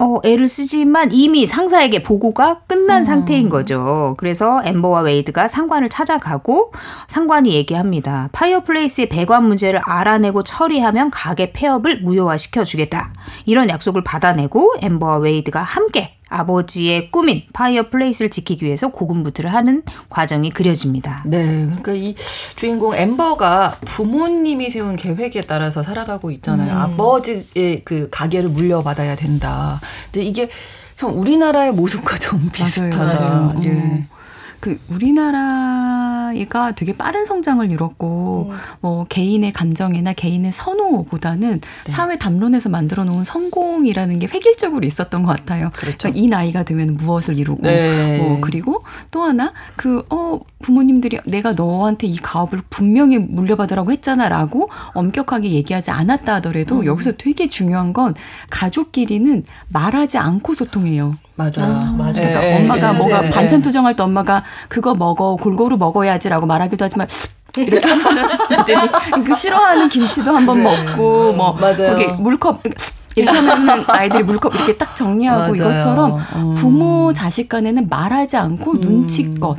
[0.00, 3.04] 어, 애를 쓰지만 이미 상사에게 보고가 끝난 음.
[3.04, 4.14] 상태인 거죠.
[4.18, 6.72] 그래서 엠버와 웨이드가 상관을 찾아가고
[7.08, 8.28] 상관이 얘기합니다.
[8.32, 13.12] 파이어플레이스의 배관 문제를 알아내고 처리하면 가게 폐업을 무효화시켜 주겠다.
[13.44, 21.22] 이런 약속을 받아내고 엠버와 웨이드가 함께 아버지의 꿈인 파이어플레이스를 지키기 위해서 고군분투를 하는 과정이 그려집니다.
[21.26, 22.14] 네, 그러니까 이
[22.56, 26.72] 주인공 엠버가 부모님이 세운 계획에 따라서 살아가고 있잖아요.
[26.72, 26.76] 음.
[26.76, 29.80] 아버지의 그 가게를 물려받아야 된다.
[30.12, 30.50] 근데 이게
[30.96, 32.96] 참 우리나라의 모습과 좀 비슷하다.
[32.96, 33.54] 맞아요, 맞아요.
[33.64, 33.68] 예.
[33.68, 34.06] 음.
[34.68, 38.56] 그 우리나라가 되게 빠른 성장을 이뤘고 음.
[38.80, 41.90] 뭐 개인의 감정이나 개인의 선호보다는 네.
[41.90, 45.70] 사회 담론에서 만들어 놓은 성공이라는 게 획일적으로 있었던 것 같아요.
[45.74, 45.98] 그렇죠.
[45.98, 48.18] 그러니까 이 나이가 되면 무엇을 이루고 네.
[48.18, 55.50] 뭐 그리고 또 하나 그 어 부모님들이 내가 너한테 이 가업을 분명히 물려받으라고 했잖아라고 엄격하게
[55.52, 56.86] 얘기하지 않았다 하더라도 음.
[56.86, 58.14] 여기서 되게 중요한 건
[58.50, 61.14] 가족끼리는 말하지 않고 소통해요.
[61.38, 61.64] 맞아.
[61.64, 62.20] 아, 맞아.
[62.20, 66.84] 그러니까 네, 엄마가 네, 뭐가 네, 반찬 투정할 때 엄마가 그거 먹어 골고루 먹어야지라고 말하기도
[66.84, 67.06] 하지만
[67.56, 70.64] 이렇게 한번은 그 싫어하는 김치도 한번 네.
[70.64, 71.94] 먹고 뭐 맞아요.
[71.94, 72.62] 거기 물컵
[73.14, 75.54] 이렇게 하면은 아이들이 물컵 이렇게 딱 정리하고 맞아요.
[75.54, 76.54] 이것처럼 음.
[76.56, 78.80] 부모 자식 간에는 말하지 않고 음.
[78.80, 79.58] 눈치껏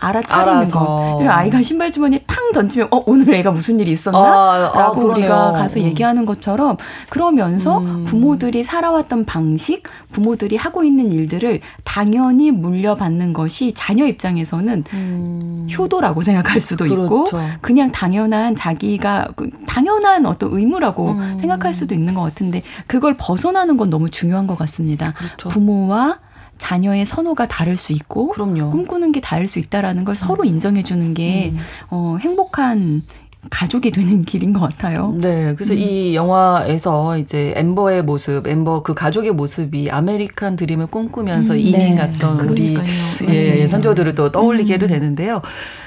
[0.00, 1.16] 알아차리는 거.
[1.18, 4.18] 그리고 아이가 신발 주머니에 탕 탕 던지면 어 오늘 애가 무슨 일이 있었나?
[4.18, 5.84] 아, 아 라고 아, 우리가 가서 음.
[5.84, 6.76] 얘기하는 것처럼
[7.08, 8.04] 그러면서 음.
[8.04, 15.66] 부모들이 살아왔던 방식, 부모들이 하고 있는 일들을 당연히 물려받는 것이 자녀 입장에서는 음.
[15.76, 17.04] 효도라고 생각할 수도 그렇죠.
[17.04, 17.26] 있고
[17.60, 21.36] 그냥 당연한 자기가 그 당연한 어떤 의무라고 음.
[21.40, 25.12] 생각할 수도 있는 것 같은데 그걸 벗어나는 건 너무 중요한 것 같습니다.
[25.12, 25.48] 그렇죠.
[25.48, 26.18] 부모와
[26.58, 28.68] 자녀의 선호가 다를 수 있고 그럼요.
[28.70, 30.46] 꿈꾸는 게 다를 수 있다라는 걸 서로 음.
[30.46, 31.58] 인정해 주는 게 음.
[31.90, 33.02] 어, 행복한
[33.50, 35.14] 가족이 되는 길인 것 같아요.
[35.16, 35.54] 네.
[35.54, 35.78] 그래서 음.
[35.78, 41.94] 이 영화에서 이제 엠버의 모습, 엠버 그 가족의 모습이 아메리칸 드림을 꿈꾸면서 음, 이민 네.
[41.94, 42.76] 갔던 우리
[43.26, 44.86] 예, 선조들을 또 떠올리게 음.
[44.86, 45.40] 되는데요.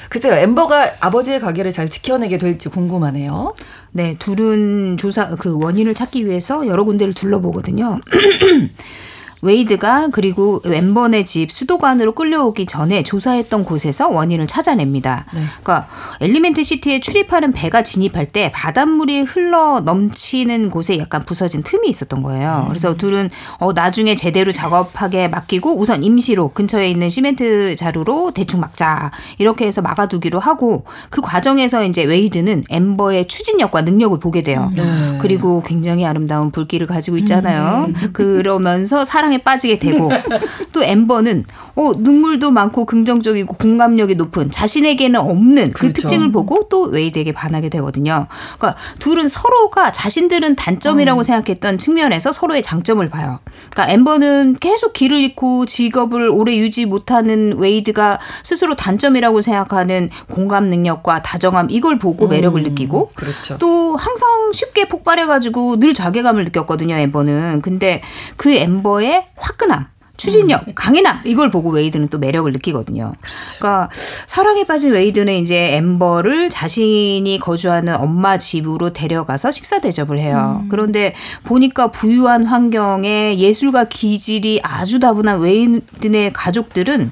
[0.10, 3.54] 글쎄요, 엠버가 아버지의 가게를 잘 지켜내게 될지 궁금하네요.
[3.92, 8.00] 네, 둘은 조사 그 원인을 찾기 위해서 여러 군데를 둘러보거든요.
[9.42, 15.26] 웨이드가 그리고 엠버의 집 수도관으로 끌려오기 전에 조사했던 곳에서 원인을 찾아냅니다.
[15.34, 15.42] 네.
[15.64, 15.88] 그러니까
[16.20, 22.64] 엘리멘트 시티에 출입하는 배가 진입할 때 바닷물이 흘러 넘치는 곳에 약간 부서진 틈이 있었던 거예요.
[22.66, 22.68] 음.
[22.70, 29.12] 그래서 둘은 어, 나중에 제대로 작업하게 맡기고 우선 임시로 근처에 있는 시멘트 자루로 대충 막자
[29.40, 34.72] 이렇게 해서 막아두기로 하고 그 과정에서 이제 웨이드는 엠버의 추진력과 능력을 보게 돼요.
[34.76, 34.84] 네.
[35.20, 37.88] 그리고 굉장히 아름다운 불길을 가지고 있잖아요.
[37.88, 38.10] 음.
[38.14, 40.12] 그러면서 사랑 사랑에 빠지게 되고
[40.74, 46.02] 또 엠버는 어, 눈물도 많고 긍정적이고 공감력이 높은 자신에게는 없는 그 그렇죠.
[46.02, 48.28] 특징을 보고 또 웨이드에게 반하게 되거든요.
[48.58, 51.24] 그러니까 둘은 서로가 자신들은 단점이라고 음.
[51.24, 53.40] 생각했던 측면에서 서로의 장점을 봐요.
[53.72, 61.22] 그러니까 엠버는 계속 길을 잃고 직업을 오래 유지 못하는 웨이드가 스스로 단점이라고 생각하는 공감 능력과
[61.22, 62.64] 다정함 이걸 보고 매력을 음.
[62.64, 63.58] 느끼고 그렇죠.
[63.58, 66.96] 또 항상 쉽게 폭발해가지고 늘 자괴감을 느꼈거든요.
[66.96, 68.02] 엠버는 근데
[68.36, 69.88] 그 엠버의 화끈함.
[70.18, 70.74] 추진력, 음.
[70.76, 73.14] 강인함 이걸 보고 웨이드는 또 매력을 느끼거든요.
[73.58, 73.90] 그러니까
[74.28, 80.60] 사랑에 빠진 웨이드는 이제 엠버를 자신이 거주하는 엄마 집으로 데려가서 식사 대접을 해요.
[80.62, 80.70] 음.
[80.70, 87.12] 그런데 보니까 부유한 환경에 예술가 기질이 아주 다분한 웨이드의 가족들은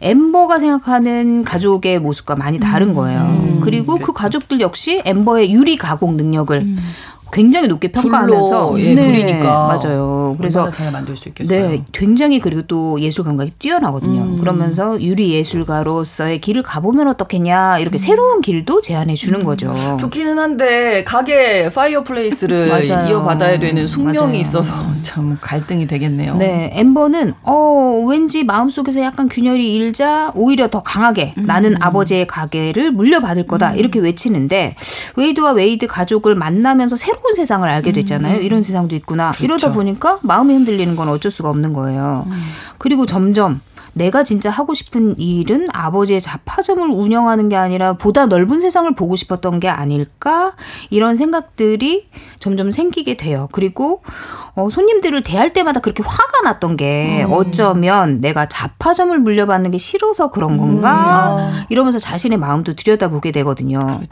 [0.00, 2.94] 엠버가 생각하는 가족의 모습과 많이 다른 음.
[2.94, 3.20] 거예요.
[3.20, 3.60] 음.
[3.62, 4.12] 그리고 그 그렇죠.
[4.14, 6.78] 가족들 역시 엠버의 유리 가공 능력을 음.
[7.32, 10.34] 굉장히 높게 평가하면서 불로, 예, 네, 불이니까 맞아요.
[10.38, 11.68] 그래서 잘 만들 수 있겠어요.
[11.68, 14.22] 네, 굉장히 그리고 또 예술 감각이 뛰어나거든요.
[14.22, 14.38] 음.
[14.38, 17.98] 그러면서 유리 예술가로서의 길을 가보면 어떻겠냐 이렇게 음.
[17.98, 19.44] 새로운 길도 제안해 주는 음.
[19.44, 19.74] 거죠.
[20.00, 24.34] 좋기는 한데 가게 파이어플레이스를 이어받아야 되는 숙명이 맞아요.
[24.40, 24.72] 있어서
[25.02, 26.36] 참 갈등이 되겠네요.
[26.36, 31.46] 네, 엠버는 어 왠지 마음 속에서 약간 균열이 일자 오히려 더 강하게 음.
[31.46, 33.78] 나는 아버지의 가게를 물려받을 거다 음.
[33.78, 34.76] 이렇게 외치는데
[35.16, 38.38] 웨이드와 웨이드 가족을 만나면서 새로 새로운 세상을 알게 됐잖아요.
[38.38, 38.42] 음.
[38.42, 39.30] 이런 세상도 있구나.
[39.30, 39.44] 그렇죠.
[39.44, 42.24] 이러다 보니까 마음이 흔들리는 건 어쩔 수가 없는 거예요.
[42.26, 42.32] 음.
[42.78, 43.60] 그리고 점점
[43.94, 49.58] 내가 진짜 하고 싶은 일은 아버지의 잡화점을 운영하는 게 아니라 보다 넓은 세상을 보고 싶었던
[49.58, 50.52] 게 아닐까
[50.90, 52.08] 이런 생각들이
[52.38, 53.48] 점점 생기게 돼요.
[53.52, 54.02] 그리고
[54.54, 57.32] 어, 손님들을 대할 때마다 그렇게 화가 났던 게 음.
[57.32, 61.62] 어쩌면 내가 자파점을 물려받는 게 싫어서 그런 건가 음.
[61.68, 63.84] 이러면서 자신의 마음도 들여다보게 되거든요.
[63.84, 64.06] 그렇죠.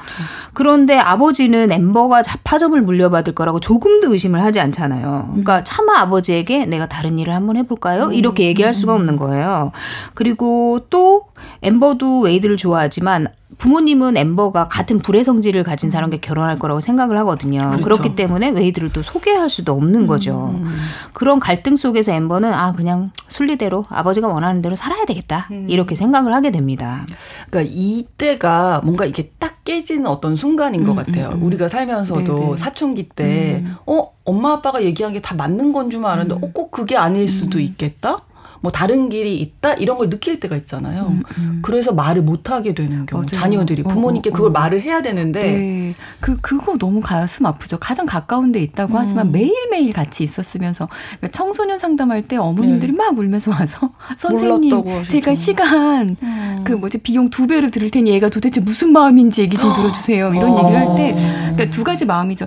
[0.53, 5.29] 그런데 아버지는 엠버가 자파점을 물려받을 거라고 조금도 의심을 하지 않잖아요.
[5.29, 5.63] 그러니까 음.
[5.65, 8.13] 차마 아버지에게 내가 다른 일을 한번 해볼까요?
[8.13, 9.73] 이렇게 얘기할 수가 없는 거예요.
[10.15, 11.27] 그리고 또
[11.63, 17.61] 엠버도 웨이드를 좋아하지만 부모님은 엠버가 같은 불의 성질을 가진 사람과 결혼할 거라고 생각을 하거든요.
[17.71, 17.83] 그렇죠.
[17.85, 20.53] 그렇기 때문에 웨이드를 또 소개할 수도 없는 거죠.
[20.55, 20.75] 음.
[21.13, 25.67] 그런 갈등 속에서 엠버는 아 그냥 순리대로 아버지가 원하는 대로 살아야 되겠다 음.
[25.69, 27.07] 이렇게 생각을 하게 됩니다.
[27.51, 31.29] 그러니까 이때가 뭔가 이게 딱 깨지는 어떤 순간인 음, 것 같아요.
[31.31, 31.43] 음, 음.
[31.45, 32.51] 우리가 살면서도 네네.
[32.51, 32.57] 네.
[32.57, 33.77] 사춘기 때 음.
[33.87, 37.61] 어 엄마 아빠가 얘기한 게 다 맞는 건 줄 알았는데 어, 꼭 그게 아닐 수도
[37.61, 38.19] 있겠다.
[38.65, 41.09] 뭐 다른 길이 있다 이런 걸 느낄 때가 있잖아요.
[41.11, 41.59] 음, 음.
[41.61, 43.43] 그래서 말을 못 하게 되는 경우 맞아요.
[43.43, 45.95] 자녀들이 어, 부모님께 어, 어, 그걸 말을 해야 되는데 네.
[46.21, 47.79] 그 그거 너무 가슴 아프죠.
[47.79, 48.99] 가장 가까운 데 있다고 음.
[48.99, 50.89] 하지만 매일매일 같이 있었으면서
[51.19, 52.97] 그러니까 청소년 상담할 때 어머님들이 네.
[52.97, 56.57] 막 울면서 와서 선생님 제가 시간 음.
[56.65, 60.33] 그 뭐지 비용 두 배로 들을 테니 얘가 도대체 무슨 마음인지 얘기 좀 들어주세요.
[60.33, 60.59] 이런 어.
[60.61, 62.47] 얘기를 할 때 그러니까 두 가지 마음이죠.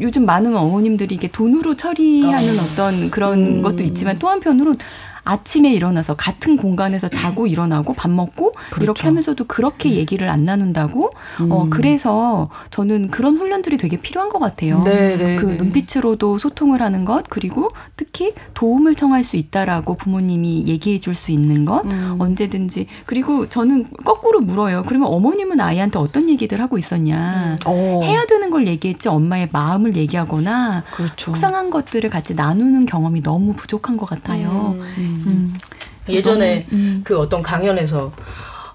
[0.00, 2.62] 요즘 많은 어머님들이 이게 돈으로 처리하는 어.
[2.62, 3.62] 어떤 그런 음.
[3.62, 4.78] 것도 있지만 또 한편으로는
[5.28, 8.82] 아침에 일어나서 같은 공간에서 자고 일어나고 밥 먹고 그렇죠.
[8.82, 9.94] 이렇게 하면서도 그렇게 음.
[9.94, 11.52] 얘기를 안 나눈다고 어, 음.
[11.52, 14.82] 어 그래서 저는 그런 훈련들이 되게 필요한 것 같아요.
[14.84, 15.56] 네, 네, 그 네.
[15.56, 21.64] 눈빛으로도 소통을 하는 것 그리고 특히 도움을 청할 수 있다라고 부모님이 얘기해 줄 수 있는
[21.64, 22.16] 것 음.
[22.20, 24.84] 언제든지 그리고 저는 거꾸로 물어요.
[24.86, 28.02] 그러면 어머님은 아이한테 어떤 얘기들 하고 있었냐 음.
[28.04, 31.16] 해야 되는 걸 얘기했지 엄마의 마음을 얘기하거나 그렇죠.
[31.16, 34.76] 속상한 것들을 같이 나누는 경험이 너무 부족한 것 같아요.
[34.78, 35.17] 음.
[35.26, 35.54] 음.
[36.08, 37.02] 예전에 음.
[37.04, 38.12] 그 어떤 강연에서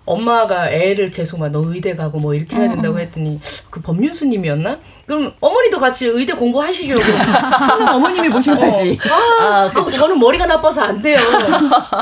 [0.06, 3.40] 엄마가 애를 계속 막 너 의대 가고 뭐 이렇게 해야 된다고 했더니
[3.70, 4.78] 그 법륜스님이었나?
[5.06, 6.96] 그럼 어머니도 같이 의대 공부하시죠.
[7.02, 9.00] 수능 어머님이 보시면 되지.
[9.10, 9.44] 어.
[9.44, 11.18] 아, 아 저는 머리가 나빠서 안 돼요.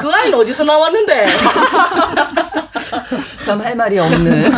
[0.01, 1.27] 그 아이는 어디서 나왔는데?
[3.43, 4.51] 참 할 말이 없는.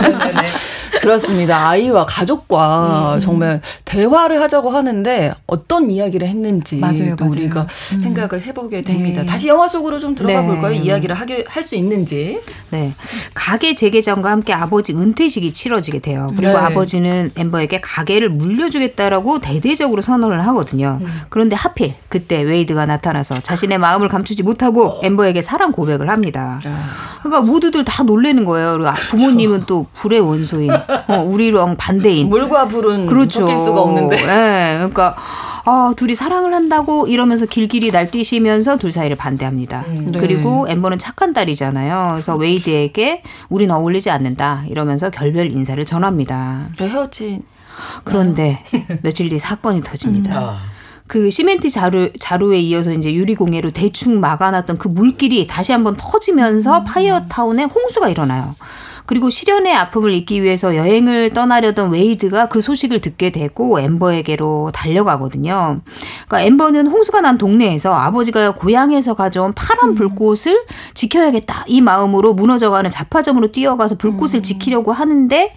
[1.01, 1.69] 그렇습니다.
[1.69, 3.19] 아이와 가족과 음.
[3.19, 7.31] 정말 대화를 하자고 하는데 어떤 이야기를 했는지 맞아요, 맞아요.
[7.31, 7.99] 우리가 음.
[7.99, 9.21] 생각을 해보게 됩니다.
[9.21, 9.27] 네.
[9.27, 10.47] 다시 영화 속으로 좀 들어가 네.
[10.47, 10.73] 볼까요?
[10.73, 12.41] 이야기를 하게 할 수 있는지.
[12.71, 12.93] 네.
[13.33, 16.31] 가게 재개장과 함께 아버지 은퇴식이 치러지게 돼요.
[16.35, 16.59] 그리고 네.
[16.59, 20.99] 아버지는 엠버에게 가게를 물려주겠다라고 대대적으로 선언을 하거든요.
[21.01, 21.07] 음.
[21.29, 26.59] 그런데 하필 그때 웨이드가 나타나서 자신의 마음을 감추지 못하고 엠버에게 사랑 고백을 합니다.
[26.65, 27.19] 아.
[27.23, 28.73] 그러니까 모두들 다 놀래는 거예요.
[28.73, 30.69] 그리고 부모님은 또 불의 원소인,
[31.07, 32.29] 어, 우리랑 반대인.
[32.29, 33.41] 물과 불은 그렇죠.
[33.41, 34.17] 섞일 수가 없는데.
[34.17, 35.15] 네, 그러니까
[35.65, 39.85] 아, 둘이 사랑을 한다고 이러면서 길길이 날뛰시면서 둘 사이를 반대합니다.
[39.87, 40.19] 음, 네.
[40.19, 42.09] 그리고 엠버는 착한 딸이잖아요.
[42.11, 46.67] 그래서 웨이드에게 우린 어울리지 않는다 이러면서 결별 인사를 전합니다.
[46.79, 47.43] 헤어진.
[48.03, 48.63] 그런데
[49.03, 50.31] 며칠 뒤 사건이 터집니다.
[50.37, 50.43] 음.
[50.43, 50.59] 아.
[51.07, 56.83] 그 시멘트 자루 자루에 이어서 이제 유리공예로 대충 막아놨던 그 물길이 다시 한번 터지면서 음.
[56.85, 58.55] 파이어타운에 홍수가 일어나요.
[59.05, 65.81] 그리고 실연의 아픔을 잊기 위해서 여행을 떠나려던 웨이드가 그 소식을 듣게 되고 엠버에게로 달려가거든요.
[66.27, 69.95] 그러니까 엠버는 홍수가 난 동네에서 아버지가 고향에서 가져온 파란 음.
[69.95, 74.41] 불꽃을 지켜야겠다 이 마음으로 무너져가는 잡화점으로 뛰어가서 불꽃을 음.
[74.41, 75.53] 지키려고 하는데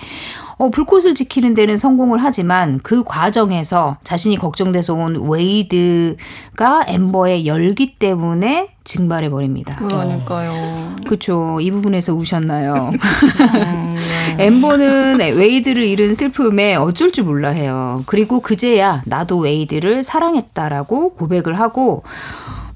[0.58, 8.70] 어, 불꽃을 지키는 데는 성공을 하지만 그 과정에서 자신이 걱정돼서 온 웨이드가 엠버의 열기 때문에
[8.84, 9.76] 증발해 버립니다.
[9.76, 10.94] 그러니까요.
[11.04, 11.58] 그렇죠.
[11.60, 12.90] 이 부분에서 우셨나요?
[12.92, 13.94] 음,
[14.38, 14.46] 네.
[14.46, 18.02] 엠버는 웨이드를 잃은 슬픔에 어쩔 줄 몰라 해요.
[18.06, 22.02] 그리고 그제야 나도 웨이드를 사랑했다라고 고백을 하고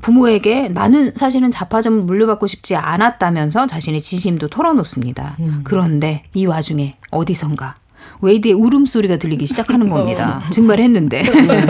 [0.00, 5.36] 부모에게 나는 사실은 잡화점을 물려받고 싶지 않았다면서 자신의 진심도 털어놓습니다.
[5.40, 5.60] 음.
[5.64, 7.76] 그런데 이 와중에 어디선가
[8.20, 10.40] 웨이드의 울음소리가 들리기 시작하는 겁니다.
[10.50, 11.22] 증발했는데.
[11.22, 11.66] 네.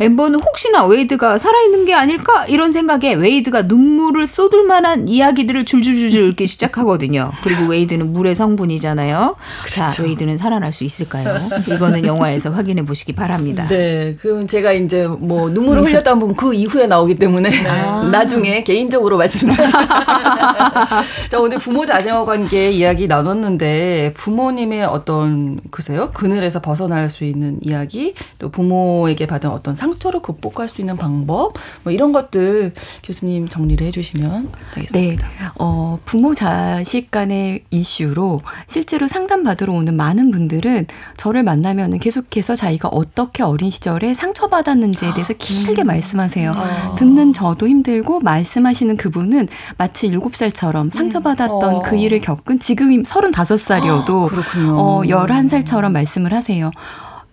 [0.00, 2.46] 엠버는 혹시나 웨이드가 살아있는 게 아닐까?
[2.46, 7.30] 이런 생각에 웨이드가 눈물을 쏟을 만한 이야기들을 줄줄줄줄 읽기 시작하거든요.
[7.42, 9.36] 그리고 웨이드는 물의 성분이잖아요.
[9.60, 9.74] 그렇죠.
[9.94, 11.38] 자, 웨이드는 살아날 수 있을까요?
[11.68, 13.66] 이거는 영화에서 확인해 보시기 바랍니다.
[13.68, 14.16] 네.
[14.20, 17.62] 그럼 제가 이제 뭐 눈물을 흘렸다 보면 그 이후에 나오기 때문에 네.
[18.10, 21.02] 나중에 개인적으로 말씀드립니다.
[21.30, 28.14] 자, 오늘 부모 자녀 관계 이야기 나눴는데 부모님의 어떤 글쎄요 그늘에서 벗어날 수 있는 이야기
[28.38, 32.72] 또 부모에게 받은 어떤 상처를 극복할 수 있는 방법 뭐 이런 것들
[33.02, 35.26] 교수님 정리를 해주시면 되겠습니다.
[35.26, 40.86] 네, 어, 부모 자식 간의 이슈로 실제로 상담 받으러 오는 많은 분들은
[41.16, 45.86] 저를 만나면 계속해서 자기가 어떻게 어린 시절에 상처받았는지에 대해서 길게 음.
[45.86, 46.52] 말씀하세요.
[46.52, 46.94] 어.
[46.96, 51.82] 듣는 저도 힘들고 말씀하시는 그분은 마치 일곱 살처럼 상처받았던 어.
[51.82, 54.30] 그 일을 겪은 지금 서른다섯 살이어도
[54.74, 56.70] 어, 어, 11살처럼 말씀을 하세요.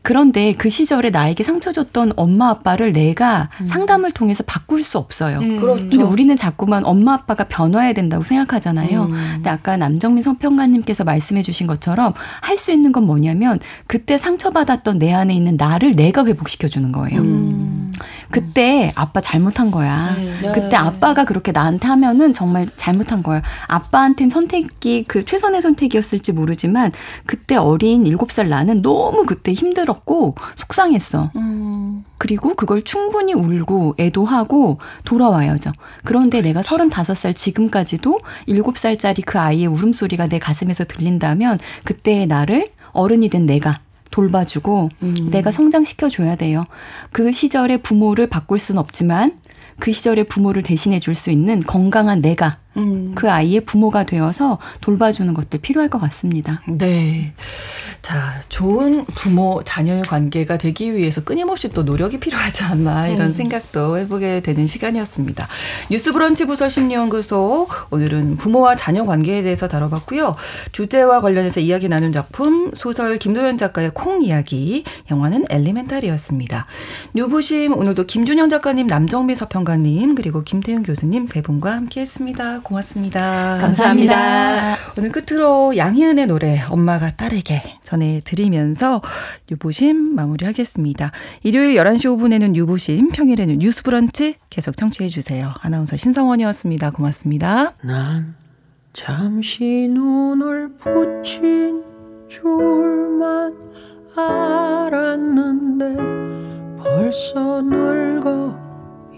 [0.07, 3.65] 그런데 그 시절에 나에게 상처 줬던 엄마 아빠를 내가 음.
[3.65, 5.39] 상담을 통해서 바꿀 수 없어요.
[5.39, 5.59] 음.
[5.59, 5.81] 그렇죠.
[5.81, 9.03] 근데 우리는 자꾸만 엄마 아빠가 변화해야 된다고 생각하잖아요.
[9.03, 9.31] 음.
[9.33, 15.13] 근데 아까 남정민 성평가님께서 말씀해 주신 것처럼 할 수 있는 건 뭐냐면 그때 상처받았던 내
[15.13, 17.19] 안에 있는 나를 내가 회복시켜 주는 거예요.
[17.21, 17.91] 음.
[18.31, 20.15] 그때 아빠 잘못한 거야.
[20.41, 20.51] 네.
[20.53, 23.41] 그때 아빠가 그렇게 나한테 하면은 정말 잘못한 거야.
[23.67, 26.91] 아빠한테는 선택이 그 최선의 선택이었을지 모르지만
[27.25, 31.31] 그때 어린 일곱 살 나는 너무 그때 힘들었 고 속상했어.
[31.35, 32.03] 음.
[32.17, 35.71] 그리고 그걸 충분히 울고 애도하고 돌아와야죠.
[36.03, 42.69] 그런데 내가 서른다섯 살 지금까지도 일곱 살짜리 그 아이의 울음소리가 내 가슴에서 들린다면 그때의 나를
[42.91, 43.79] 어른이 된 내가
[44.11, 45.29] 돌봐주고 음.
[45.31, 46.65] 내가 성장시켜줘야 돼요.
[47.11, 49.37] 그 시절의 부모를 바꿀 순 없지만
[49.79, 53.13] 그 시절의 부모를 대신해 줄 수 있는 건강한 내가 음.
[53.15, 56.61] 그 아이의 부모가 되어서 돌봐주는 것들 필요할 것 같습니다.
[56.67, 57.33] 네.
[58.03, 63.33] 자, 좋은 부모 자녀의 관계가 되기 위해서 끊임없이 또 노력이 필요하지 않나 이런 음.
[63.33, 65.47] 생각도 해보게 되는 시간이었습니다.
[65.89, 70.35] 뉴스 브런치 부설 심리연구소 오늘은 부모와 자녀 관계에 대해서 다뤄봤고요.
[70.71, 76.67] 주제와 관련해서 이야기 나눈 작품 소설 김도현 작가의 콩 이야기, 영화는 엘리멘탈이었습니다.
[77.15, 82.61] 뉴부심 오늘도 김준영 작가님, 남정미 서평 가님 그리고 김태윤 교수님 세 분과 함께했습니다.
[82.61, 83.57] 고맙습니다.
[83.59, 84.77] 감사합니다.
[84.97, 89.01] 오늘 끝으로 양희은의 노래 엄마가 딸에게 전해드리면서
[89.51, 91.11] 유보심 마무리하겠습니다.
[91.43, 95.53] 일요일 11시 5분에는 유보심, 평일에는 뉴스 브런치 계속 청취해 주세요.
[95.61, 96.91] 아나운서 신성원이었습니다.
[96.91, 97.73] 고맙습니다.
[97.83, 98.35] 난
[98.93, 101.83] 잠시 눈을 붙인
[102.27, 103.55] 줄만
[104.15, 105.85] 알았는데
[106.81, 108.66] 벌써 늙어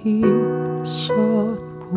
[0.06, 1.96] 있었고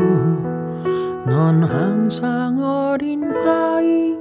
[1.26, 4.20] 넌넌 항상 어린 아이일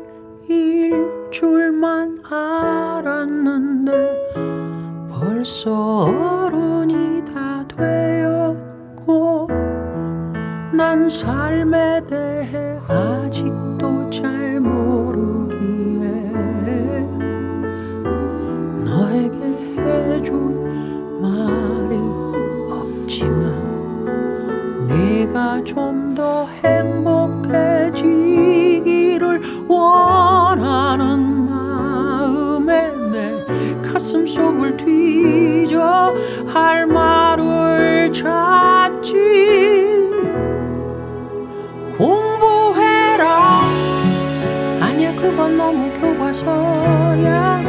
[1.31, 3.91] 줄만 알았는데
[5.09, 5.71] 벌써
[6.05, 9.47] 어른이 다 되었고
[10.73, 16.07] 난 삶에 대해 아직도 잘 모르기에
[18.85, 19.37] 너에게
[19.77, 20.60] 해줄
[25.31, 27.65] 네가 좀 더 행복해지기를
[29.67, 33.45] 원하는 마음에 내
[33.81, 36.13] 가슴 속을 뒤져
[36.47, 39.15] 할 말을 찾지.
[41.97, 43.61] 공부해라.
[44.81, 47.63] 아니야 그건 너무 교과서야